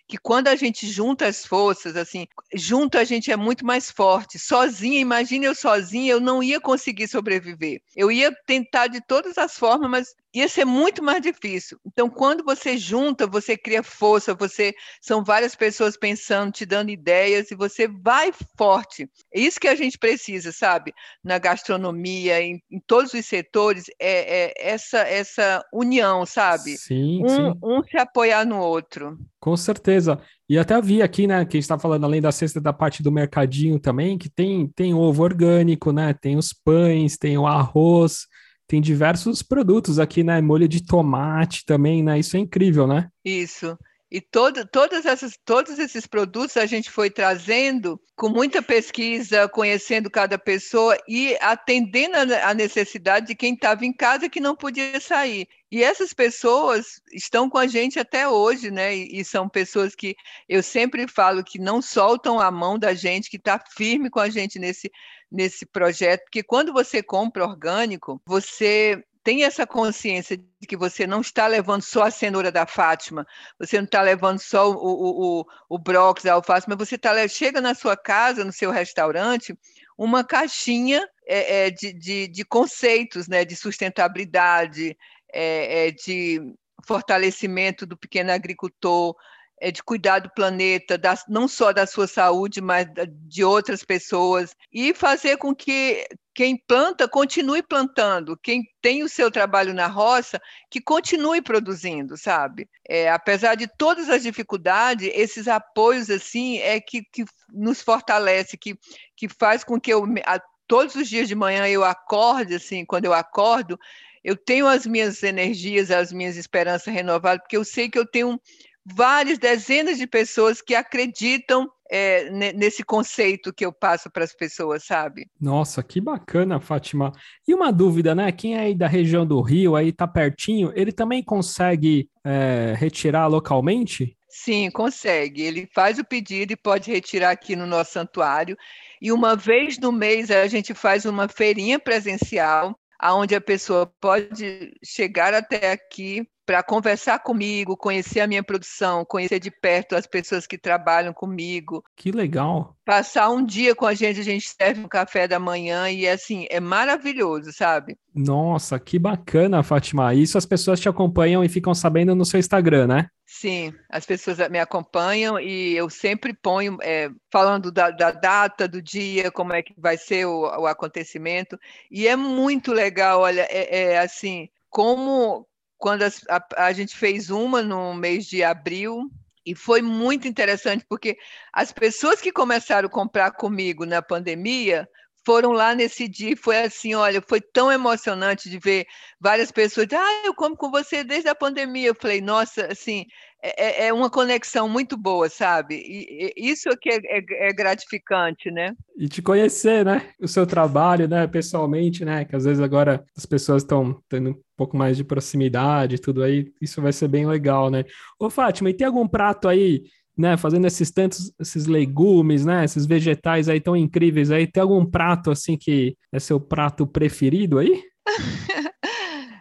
que 0.07 0.17
quando 0.17 0.47
a 0.47 0.55
gente 0.55 0.87
junta 0.87 1.27
as 1.27 1.45
forças, 1.45 1.95
assim, 1.95 2.27
junto 2.53 2.97
a 2.97 3.03
gente 3.03 3.31
é 3.31 3.35
muito 3.35 3.65
mais 3.65 3.89
forte. 3.89 4.37
Sozinha, 4.37 4.99
imagine 4.99 5.45
eu 5.45 5.55
sozinha, 5.55 6.11
eu 6.11 6.19
não 6.19 6.43
ia 6.43 6.59
conseguir 6.59 7.07
sobreviver. 7.07 7.81
Eu 7.95 8.11
ia 8.11 8.31
tentar 8.45 8.87
de 8.87 9.01
todas 9.01 9.37
as 9.37 9.57
formas, 9.57 9.89
mas 9.89 10.15
ia 10.33 10.49
ser 10.49 10.65
muito 10.65 11.01
mais 11.01 11.21
difícil. 11.21 11.79
Então, 11.85 12.09
quando 12.09 12.43
você 12.43 12.77
junta, 12.77 13.25
você 13.25 13.57
cria 13.57 13.81
força, 13.81 14.35
você 14.35 14.73
são 15.01 15.23
várias 15.23 15.55
pessoas 15.55 15.97
pensando, 15.97 16.51
te 16.51 16.65
dando 16.65 16.91
ideias 16.91 17.49
e 17.49 17.55
você 17.55 17.87
vai 17.87 18.31
forte. 18.57 19.09
É 19.33 19.39
isso 19.39 19.59
que 19.59 19.67
a 19.67 19.75
gente 19.75 19.97
precisa, 19.97 20.51
sabe? 20.51 20.93
Na 21.23 21.39
gastronomia, 21.39 22.41
em, 22.41 22.61
em 22.69 22.79
todos 22.85 23.13
os 23.13 23.25
setores, 23.25 23.85
é, 23.99 24.45
é, 24.45 24.53
essa 24.57 24.99
essa 24.99 25.63
união, 25.73 26.25
sabe? 26.25 26.77
Sim, 26.77 27.23
um, 27.23 27.29
sim. 27.29 27.59
um 27.63 27.83
se 27.83 27.97
apoiar 27.97 28.45
no 28.45 28.59
outro. 28.59 29.17
Com 29.45 29.55
certeza. 29.55 30.19
E 30.49 30.57
até 30.57 30.81
vi 30.81 31.03
aqui, 31.03 31.27
né, 31.27 31.45
que 31.45 31.55
a 31.55 31.59
gente 31.59 31.65
está 31.65 31.77
falando 31.77 32.03
além 32.03 32.19
da 32.19 32.31
cesta 32.31 32.59
da 32.59 32.73
parte 32.73 33.03
do 33.03 33.11
mercadinho 33.11 33.77
também, 33.79 34.17
que 34.17 34.27
tem, 34.27 34.67
tem 34.69 34.91
ovo 34.91 35.21
orgânico, 35.21 35.91
né? 35.91 36.15
Tem 36.15 36.35
os 36.35 36.51
pães, 36.51 37.15
tem 37.15 37.37
o 37.37 37.45
arroz, 37.45 38.25
tem 38.67 38.81
diversos 38.81 39.43
produtos 39.43 39.99
aqui, 39.99 40.23
né? 40.23 40.41
Molho 40.41 40.67
de 40.67 40.83
tomate 40.83 41.63
também, 41.63 42.01
né? 42.01 42.17
Isso 42.17 42.35
é 42.35 42.39
incrível, 42.39 42.87
né? 42.87 43.07
Isso. 43.23 43.77
E 44.15 44.21
todo, 44.21 44.65
todas 44.65 45.05
essas, 45.05 45.37
todos 45.43 45.77
esses 45.77 46.07
produtos 46.07 46.55
a 46.55 46.65
gente 46.65 46.89
foi 46.89 47.09
trazendo 47.09 47.99
com 48.15 48.29
muita 48.29 48.61
pesquisa, 48.61 49.49
conhecendo 49.49 50.09
cada 50.09 50.39
pessoa 50.39 50.97
e 51.05 51.35
atendendo 51.41 52.15
a 52.15 52.53
necessidade 52.53 53.27
de 53.27 53.35
quem 53.35 53.55
estava 53.55 53.85
em 53.85 53.91
casa 53.91 54.29
que 54.29 54.39
não 54.39 54.55
podia 54.55 55.01
sair. 55.01 55.49
E 55.69 55.83
essas 55.83 56.13
pessoas 56.13 57.01
estão 57.11 57.49
com 57.49 57.57
a 57.57 57.67
gente 57.67 57.99
até 57.99 58.25
hoje, 58.25 58.71
né? 58.71 58.95
E, 58.95 59.19
e 59.19 59.25
são 59.25 59.49
pessoas 59.49 59.93
que 59.93 60.15
eu 60.47 60.63
sempre 60.63 61.09
falo 61.09 61.43
que 61.43 61.59
não 61.59 61.81
soltam 61.81 62.39
a 62.39 62.49
mão 62.49 62.79
da 62.79 62.93
gente, 62.93 63.29
que 63.29 63.35
está 63.35 63.61
firme 63.75 64.09
com 64.09 64.21
a 64.21 64.29
gente 64.29 64.57
nesse, 64.57 64.89
nesse 65.29 65.65
projeto, 65.65 66.21
porque 66.21 66.41
quando 66.41 66.71
você 66.71 67.03
compra 67.03 67.43
orgânico, 67.43 68.21
você 68.25 69.03
tenha 69.25 69.47
essa 69.47 69.65
consciência 69.65 70.37
de 70.37 70.67
que 70.67 70.77
você 70.77 71.07
não 71.07 71.19
está 71.19 71.47
levando 71.47 71.81
só 71.81 72.03
a 72.03 72.11
cenoura 72.11 72.51
da 72.51 72.67
Fátima, 72.67 73.25
você 73.59 73.77
não 73.77 73.85
está 73.85 73.99
levando 74.03 74.37
só 74.37 74.69
o, 74.69 74.75
o, 74.75 75.39
o, 75.41 75.45
o 75.67 75.79
brócolis, 75.79 76.27
a 76.27 76.33
alface, 76.33 76.69
mas 76.69 76.77
você 76.77 76.95
tá, 76.95 77.27
chega 77.27 77.59
na 77.59 77.73
sua 77.73 77.97
casa, 77.97 78.45
no 78.45 78.53
seu 78.53 78.69
restaurante, 78.69 79.57
uma 79.97 80.23
caixinha 80.23 81.09
é, 81.25 81.65
é, 81.65 81.71
de, 81.71 81.91
de, 81.91 82.27
de, 82.27 82.45
conceitos 82.45 83.27
né, 83.27 83.43
de 83.43 83.55
sustentabilidade, 83.55 84.95
é, 85.33 85.87
é 85.87 85.91
de 85.91 86.39
fortalecimento 86.85 87.83
do 87.83 87.97
pequeno 87.97 88.31
agricultor, 88.31 89.15
é, 89.59 89.71
de 89.71 89.81
cuidar 89.81 90.19
do 90.19 90.29
planeta, 90.35 90.99
da, 90.99 91.17
não 91.27 91.47
só 91.47 91.73
da 91.73 91.87
sua 91.87 92.05
saúde, 92.05 92.61
mas 92.61 92.85
de 93.27 93.43
outras 93.43 93.83
pessoas, 93.83 94.55
e 94.71 94.93
fazer 94.93 95.37
com 95.37 95.55
que 95.55 96.05
quem 96.35 96.57
planta 96.57 97.07
continue 97.07 97.63
plantando, 97.63 98.37
quem 98.37 98.69
tem 98.81 99.03
o 99.03 99.09
seu 99.09 99.31
trabalho 99.31 99.73
na 99.73 99.87
roça, 99.87 100.39
que 100.69 100.81
continue 100.81 101.41
produzindo, 101.41 102.17
sabe? 102.17 102.69
É, 102.87 103.09
apesar 103.09 103.55
de 103.55 103.67
todas 103.77 104.09
as 104.09 104.23
dificuldades, 104.23 105.09
esses 105.13 105.47
apoios 105.47 106.09
assim 106.09 106.57
é 106.57 106.81
que, 106.81 107.03
que 107.03 107.23
nos 107.49 107.81
fortalece, 107.81 108.57
que, 108.57 108.77
que 109.15 109.29
faz 109.29 109.63
com 109.63 109.79
que 109.79 109.93
eu 109.93 110.03
a, 110.25 110.41
todos 110.67 110.95
os 110.95 111.07
dias 111.07 111.29
de 111.29 111.35
manhã 111.35 111.69
eu 111.69 111.85
acorde 111.85 112.55
assim, 112.55 112.83
quando 112.83 113.05
eu 113.05 113.13
acordo, 113.13 113.79
eu 114.21 114.35
tenho 114.35 114.67
as 114.67 114.85
minhas 114.85 115.23
energias, 115.23 115.89
as 115.89 116.11
minhas 116.11 116.35
esperanças 116.35 116.93
renovadas, 116.93 117.43
porque 117.43 117.55
eu 117.55 117.63
sei 117.63 117.89
que 117.89 117.97
eu 117.97 118.05
tenho 118.05 118.37
várias 118.85 119.37
dezenas 119.37 119.97
de 119.97 120.05
pessoas 120.05 120.61
que 120.61 120.75
acreditam 120.75 121.71
é, 121.89 122.29
nesse 122.53 122.83
conceito 122.83 123.53
que 123.53 123.65
eu 123.65 123.71
passo 123.71 124.09
para 124.09 124.23
as 124.23 124.33
pessoas, 124.33 124.83
sabe? 124.83 125.27
Nossa, 125.39 125.83
que 125.83 126.01
bacana, 126.01 126.59
Fátima. 126.59 127.11
E 127.47 127.53
uma 127.53 127.71
dúvida, 127.71 128.15
né? 128.15 128.31
Quem 128.31 128.55
é 128.55 128.61
aí 128.61 128.75
da 128.75 128.87
região 128.87 129.25
do 129.25 129.41
Rio, 129.41 129.75
aí 129.75 129.91
tá 129.91 130.07
pertinho, 130.07 130.71
ele 130.75 130.91
também 130.91 131.23
consegue 131.23 132.09
é, 132.23 132.73
retirar 132.77 133.27
localmente? 133.27 134.17
Sim, 134.27 134.69
consegue. 134.69 135.41
Ele 135.43 135.69
faz 135.73 135.97
o 135.97 136.03
pedido 136.03 136.51
e 136.51 136.57
pode 136.57 136.91
retirar 136.91 137.31
aqui 137.31 137.55
no 137.55 137.65
nosso 137.65 137.93
santuário. 137.93 138.57
E 139.01 139.11
uma 139.11 139.35
vez 139.35 139.77
no 139.79 139.91
mês 139.91 140.29
a 140.29 140.45
gente 140.47 140.73
faz 140.73 141.05
uma 141.05 141.29
feirinha 141.29 141.79
presencial, 141.79 142.77
aonde 142.99 143.33
a 143.33 143.41
pessoa 143.41 143.89
pode 144.01 144.73
chegar 144.83 145.33
até 145.33 145.71
aqui 145.71 146.27
para 146.45 146.61
conversar 146.61 147.19
comigo, 147.19 147.75
conhecer 147.75 148.19
a 148.19 148.27
minha 148.27 148.43
produção, 148.43 149.03
conhecer 149.03 149.39
de 149.39 149.49
perto 149.49 149.95
as 149.95 150.05
pessoas 150.05 150.45
que 150.45 150.57
trabalham 150.57 151.13
comigo. 151.13 151.83
Que 151.95 152.11
legal. 152.11 152.75
Passar 152.85 153.29
um 153.29 153.43
dia 153.43 153.73
com 153.73 153.85
a 153.85 153.93
gente, 153.93 154.19
a 154.19 154.23
gente 154.23 154.47
serve 154.47 154.81
um 154.81 154.87
café 154.87 155.27
da 155.27 155.39
manhã 155.39 155.89
e 155.89 156.07
assim, 156.07 156.45
é 156.51 156.59
maravilhoso, 156.59 157.51
sabe? 157.51 157.97
Nossa, 158.13 158.79
que 158.79 158.99
bacana, 158.99 159.63
Fátima. 159.63 160.13
Isso 160.13 160.37
as 160.37 160.45
pessoas 160.45 160.79
te 160.79 160.87
acompanham 160.87 161.43
e 161.43 161.49
ficam 161.49 161.73
sabendo 161.73 162.15
no 162.15 162.25
seu 162.25 162.39
Instagram, 162.39 162.87
né? 162.87 163.07
Sim, 163.25 163.73
as 163.89 164.05
pessoas 164.05 164.37
me 164.49 164.59
acompanham 164.59 165.39
e 165.39 165.75
eu 165.75 165.89
sempre 165.89 166.31
ponho, 166.31 166.77
é, 166.81 167.09
falando 167.31 167.71
da, 167.71 167.89
da, 167.89 168.11
data, 168.11 168.67
do 168.67 168.81
dia, 168.81 169.31
como 169.31 169.51
é 169.51 169.63
que 169.63 169.73
vai 169.75 169.97
ser 169.97 170.25
o, 170.25 170.41
o 170.41 170.67
acontecimento. 170.67 171.59
E 171.89 172.07
é 172.07 172.15
muito 172.15 172.71
legal, 172.71 173.21
olha, 173.21 173.47
é, 173.49 173.93
é 173.93 173.99
assim, 173.99 174.47
como 174.69 175.47
quando 175.77 176.03
a, 176.03 176.09
a, 176.29 176.65
a 176.65 176.73
gente 176.73 176.95
fez 176.95 177.29
uma 177.29 177.61
no 177.61 177.93
mês 177.93 178.25
de 178.25 178.43
abril, 178.43 179.09
e 179.45 179.53
foi 179.53 179.81
muito 179.81 180.27
interessante, 180.27 180.83
porque 180.89 181.17
as 181.53 181.71
pessoas 181.71 182.19
que 182.19 182.31
começaram 182.31 182.87
a 182.87 182.91
comprar 182.91 183.31
comigo 183.31 183.85
na 183.85 184.01
pandemia 184.01 184.89
foram 185.23 185.51
lá 185.51 185.73
nesse 185.73 186.07
dia 186.07 186.31
e 186.31 186.35
foi 186.35 186.57
assim, 186.59 186.93
olha, 186.93 187.21
foi 187.27 187.41
tão 187.41 187.71
emocionante 187.71 188.49
de 188.49 188.59
ver 188.59 188.85
várias 189.19 189.51
pessoas, 189.51 189.87
ah, 189.91 190.21
eu 190.25 190.33
como 190.35 190.55
com 190.55 190.69
você 190.69 191.03
desde 191.03 191.29
a 191.29 191.35
pandemia. 191.35 191.87
Eu 191.87 191.95
falei, 191.95 192.21
nossa, 192.21 192.67
assim, 192.71 193.05
é, 193.45 193.83
é, 193.83 193.87
é 193.87 193.93
uma 193.93 194.09
conexão 194.09 194.67
muito 194.67 194.97
boa, 194.97 195.29
sabe? 195.29 195.75
E, 195.75 196.33
e 196.35 196.49
isso 196.49 196.67
aqui 196.67 196.89
é, 196.89 196.97
é, 196.97 197.49
é, 197.49 197.53
gratificante, 197.53 198.49
né? 198.49 198.73
E 198.97 199.07
te 199.07 199.21
conhecer, 199.21 199.85
né? 199.85 200.09
O 200.19 200.27
seu 200.27 200.47
trabalho, 200.47 201.07
né? 201.07 201.27
Pessoalmente, 201.27 202.03
né? 202.03 202.25
Que 202.25 202.35
às 202.35 202.45
vezes 202.45 202.59
agora 202.59 203.05
as 203.15 203.25
pessoas 203.25 203.61
estão 203.61 204.01
tendo 204.09 204.31
um 204.31 204.41
pouco 204.57 204.75
mais 204.75 204.97
de 204.97 205.03
proximidade, 205.03 206.01
tudo 206.01 206.23
aí, 206.23 206.51
isso 206.59 206.81
vai 206.81 206.91
ser 206.91 207.07
bem 207.07 207.27
legal, 207.27 207.69
né? 207.69 207.85
Ô, 208.19 208.31
Fátima, 208.31 208.71
e 208.71 208.73
tem 208.73 208.87
algum 208.87 209.07
prato 209.07 209.47
aí 209.47 209.83
né, 210.17 210.37
fazendo 210.37 210.65
esses 210.65 210.89
tantos, 210.89 211.31
esses 211.39 211.65
legumes, 211.65 212.45
né, 212.45 212.63
esses 212.63 212.85
vegetais 212.85 213.49
aí 213.49 213.59
tão 213.59 213.75
incríveis 213.75 214.31
aí, 214.31 214.47
tem 214.47 214.63
algum 214.63 214.85
prato 214.85 215.29
assim 215.29 215.57
que 215.57 215.97
é 216.09 216.19
seu 216.19 216.39
prato 216.39 216.87
preferido 216.87 217.59
aí? 217.59 217.83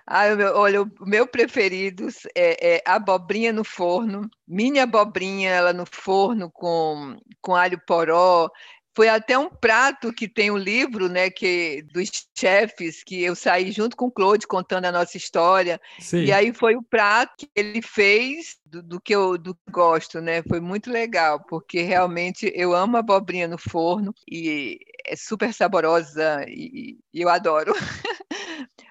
Ah, 0.06 0.24
olha, 0.54 0.82
o 0.82 0.90
meu 1.00 1.26
preferido 1.26 2.08
é, 2.36 2.76
é 2.76 2.82
abobrinha 2.86 3.52
no 3.52 3.64
forno, 3.64 4.28
mini 4.46 4.78
abobrinha 4.78 5.50
ela 5.50 5.72
no 5.72 5.86
forno 5.86 6.50
com, 6.50 7.16
com 7.40 7.54
alho 7.54 7.80
poró, 7.86 8.50
foi 8.96 9.08
até 9.08 9.36
um 9.36 9.50
prato 9.50 10.12
que 10.12 10.28
tem 10.28 10.50
um 10.50 10.56
livro, 10.56 11.08
né, 11.08 11.28
que 11.28 11.82
dos 11.92 12.08
chefes 12.38 13.02
que 13.02 13.22
eu 13.22 13.34
saí 13.34 13.72
junto 13.72 13.96
com 13.96 14.06
o 14.06 14.10
Claude 14.10 14.46
contando 14.46 14.84
a 14.84 14.92
nossa 14.92 15.16
história. 15.16 15.80
Sim. 15.98 16.24
E 16.24 16.32
aí 16.32 16.52
foi 16.52 16.76
o 16.76 16.82
prato 16.82 17.32
que 17.38 17.50
ele 17.56 17.82
fez 17.82 18.56
do, 18.64 18.82
do, 18.82 19.00
que 19.00 19.14
eu 19.14 19.36
do 19.36 19.54
que 19.54 19.70
gosto, 19.70 20.20
né? 20.20 20.42
Foi 20.44 20.60
muito 20.60 20.90
legal, 20.90 21.44
porque 21.48 21.82
realmente 21.82 22.52
eu 22.54 22.72
amo 22.72 22.96
a 22.96 23.00
abobrinha 23.00 23.48
no 23.48 23.58
forno 23.58 24.14
e 24.30 24.78
é 25.04 25.16
super 25.16 25.52
saborosa 25.52 26.44
e, 26.46 26.96
e 27.12 27.20
eu 27.20 27.28
adoro. 27.28 27.72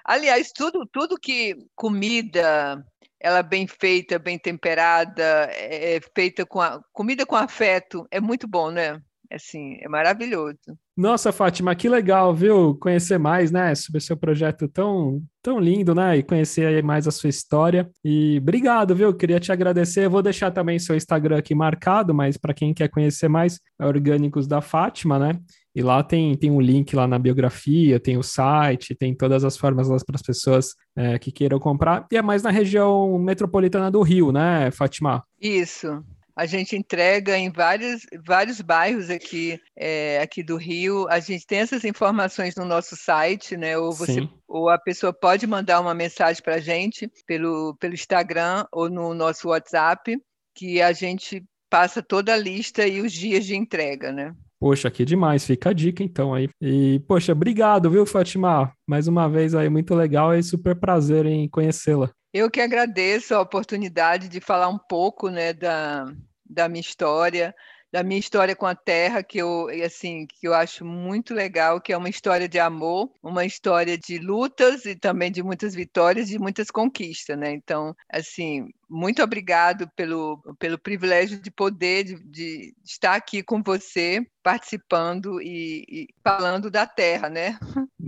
Aliás, 0.04 0.52
tudo 0.52 0.86
tudo 0.86 1.18
que 1.18 1.56
comida 1.74 2.84
ela 3.24 3.42
bem 3.42 3.66
feita, 3.66 4.18
bem 4.18 4.38
temperada, 4.38 5.48
é, 5.50 5.96
é 5.96 6.00
feita 6.14 6.44
com 6.44 6.60
a, 6.60 6.82
comida 6.92 7.24
com 7.24 7.34
afeto, 7.34 8.06
é 8.10 8.20
muito 8.20 8.46
bom, 8.46 8.70
né? 8.70 9.00
Assim, 9.32 9.78
é 9.80 9.88
maravilhoso. 9.88 10.58
Nossa, 10.96 11.32
Fátima, 11.32 11.74
que 11.74 11.88
legal, 11.88 12.34
viu? 12.34 12.74
Conhecer 12.76 13.18
mais, 13.18 13.50
né, 13.50 13.74
sobre 13.74 14.00
seu 14.00 14.16
projeto 14.16 14.68
tão, 14.68 15.22
tão 15.42 15.58
lindo, 15.58 15.94
né? 15.94 16.18
E 16.18 16.22
conhecer 16.22 16.82
mais 16.84 17.08
a 17.08 17.10
sua 17.10 17.30
história. 17.30 17.90
E 18.04 18.38
obrigado, 18.38 18.94
viu? 18.94 19.12
Queria 19.14 19.40
te 19.40 19.50
agradecer. 19.50 20.04
Eu 20.04 20.10
vou 20.10 20.22
deixar 20.22 20.50
também 20.50 20.78
seu 20.78 20.94
Instagram 20.94 21.38
aqui 21.38 21.54
marcado, 21.54 22.14
mas 22.14 22.36
para 22.36 22.54
quem 22.54 22.74
quer 22.74 22.88
conhecer 22.88 23.28
mais, 23.28 23.58
é 23.80 23.86
Orgânicos 23.86 24.46
da 24.46 24.60
Fátima, 24.60 25.18
né? 25.18 25.40
E 25.74 25.82
lá 25.82 26.02
tem, 26.02 26.36
tem 26.36 26.50
um 26.50 26.60
link 26.60 26.94
lá 26.94 27.06
na 27.06 27.18
biografia, 27.18 27.98
tem 27.98 28.16
o 28.16 28.22
site, 28.22 28.94
tem 28.94 29.14
todas 29.14 29.44
as 29.44 29.56
formas 29.56 29.88
lá 29.88 29.96
para 30.06 30.14
as 30.14 30.22
pessoas 30.22 30.74
é, 30.96 31.18
que 31.18 31.32
queiram 31.32 31.58
comprar. 31.58 32.06
E 32.12 32.16
é 32.16 32.22
mais 32.22 32.42
na 32.42 32.50
região 32.50 33.18
metropolitana 33.18 33.90
do 33.90 34.00
Rio, 34.02 34.30
né, 34.30 34.70
Fátima? 34.70 35.24
Isso. 35.40 36.04
A 36.36 36.46
gente 36.46 36.76
entrega 36.76 37.38
em 37.38 37.50
vários, 37.50 38.02
vários 38.24 38.60
bairros 38.60 39.08
aqui, 39.08 39.60
é, 39.76 40.20
aqui 40.20 40.42
do 40.42 40.56
Rio. 40.56 41.06
A 41.08 41.20
gente 41.20 41.46
tem 41.46 41.58
essas 41.60 41.84
informações 41.84 42.56
no 42.56 42.64
nosso 42.64 42.96
site, 42.96 43.56
né? 43.56 43.78
Ou, 43.78 43.92
você, 43.92 44.28
ou 44.48 44.68
a 44.68 44.76
pessoa 44.76 45.12
pode 45.12 45.46
mandar 45.46 45.80
uma 45.80 45.94
mensagem 45.94 46.42
para 46.42 46.56
a 46.56 46.60
gente 46.60 47.08
pelo, 47.24 47.76
pelo 47.76 47.94
Instagram 47.94 48.66
ou 48.72 48.90
no 48.90 49.14
nosso 49.14 49.48
WhatsApp, 49.48 50.18
que 50.56 50.82
a 50.82 50.92
gente 50.92 51.44
passa 51.70 52.02
toda 52.02 52.34
a 52.34 52.36
lista 52.36 52.84
e 52.86 53.00
os 53.00 53.12
dias 53.12 53.44
de 53.44 53.54
entrega, 53.54 54.10
né? 54.10 54.34
Poxa, 54.64 54.90
que 54.90 55.04
demais, 55.04 55.44
fica 55.44 55.68
a 55.68 55.72
dica 55.74 56.02
então 56.02 56.32
aí. 56.32 56.48
E, 56.58 56.98
poxa, 57.00 57.32
obrigado, 57.32 57.90
viu, 57.90 58.06
Fatima? 58.06 58.72
Mais 58.86 59.06
uma 59.06 59.28
vez 59.28 59.54
aí, 59.54 59.68
muito 59.68 59.94
legal 59.94 60.34
e 60.34 60.42
super 60.42 60.74
prazer 60.74 61.26
em 61.26 61.46
conhecê-la. 61.46 62.10
Eu 62.32 62.50
que 62.50 62.62
agradeço 62.62 63.34
a 63.34 63.42
oportunidade 63.42 64.26
de 64.26 64.40
falar 64.40 64.68
um 64.68 64.78
pouco 64.78 65.28
né, 65.28 65.52
da, 65.52 66.06
da 66.48 66.66
minha 66.66 66.80
história, 66.80 67.54
da 67.92 68.02
minha 68.02 68.18
história 68.18 68.56
com 68.56 68.64
a 68.64 68.74
terra, 68.74 69.22
que 69.22 69.36
eu, 69.36 69.68
assim, 69.84 70.26
que 70.26 70.48
eu 70.48 70.54
acho 70.54 70.82
muito 70.82 71.34
legal, 71.34 71.78
que 71.78 71.92
é 71.92 71.96
uma 71.98 72.08
história 72.08 72.48
de 72.48 72.58
amor, 72.58 73.10
uma 73.22 73.44
história 73.44 73.98
de 73.98 74.16
lutas 74.16 74.86
e 74.86 74.96
também 74.96 75.30
de 75.30 75.42
muitas 75.42 75.74
vitórias 75.74 76.30
e 76.30 76.38
muitas 76.38 76.70
conquistas, 76.70 77.38
né? 77.38 77.52
Então, 77.52 77.94
assim, 78.10 78.70
muito 78.94 79.22
obrigado 79.22 79.88
pelo, 79.96 80.40
pelo 80.58 80.78
privilégio 80.78 81.40
de 81.40 81.50
poder 81.50 82.04
de, 82.04 82.14
de 82.30 82.74
estar 82.84 83.14
aqui 83.14 83.42
com 83.42 83.60
você, 83.60 84.24
participando 84.42 85.42
e, 85.42 85.84
e, 85.88 86.08
falando 86.22 86.70
da 86.70 86.86
terra, 86.86 87.28
né? 87.28 87.58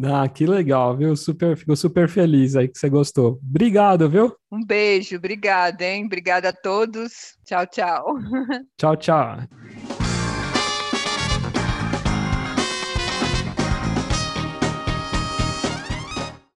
Ah, 0.04 0.28
que 0.28 0.46
legal, 0.46 0.96
viu? 0.96 1.16
Super, 1.16 1.56
fico 1.56 1.74
super 1.74 2.08
feliz 2.08 2.54
aí 2.54 2.68
que 2.68 2.78
você 2.78 2.88
gostou. 2.88 3.40
Obrigado, 3.42 4.08
viu? 4.08 4.36
Um 4.52 4.64
beijo, 4.64 5.16
obrigada, 5.16 5.84
hein? 5.84 6.04
Obrigada 6.04 6.50
a 6.50 6.52
todos. 6.52 7.36
Tchau, 7.44 7.66
tchau. 7.66 8.04
Tchau, 8.78 8.96
tchau. 8.96 9.38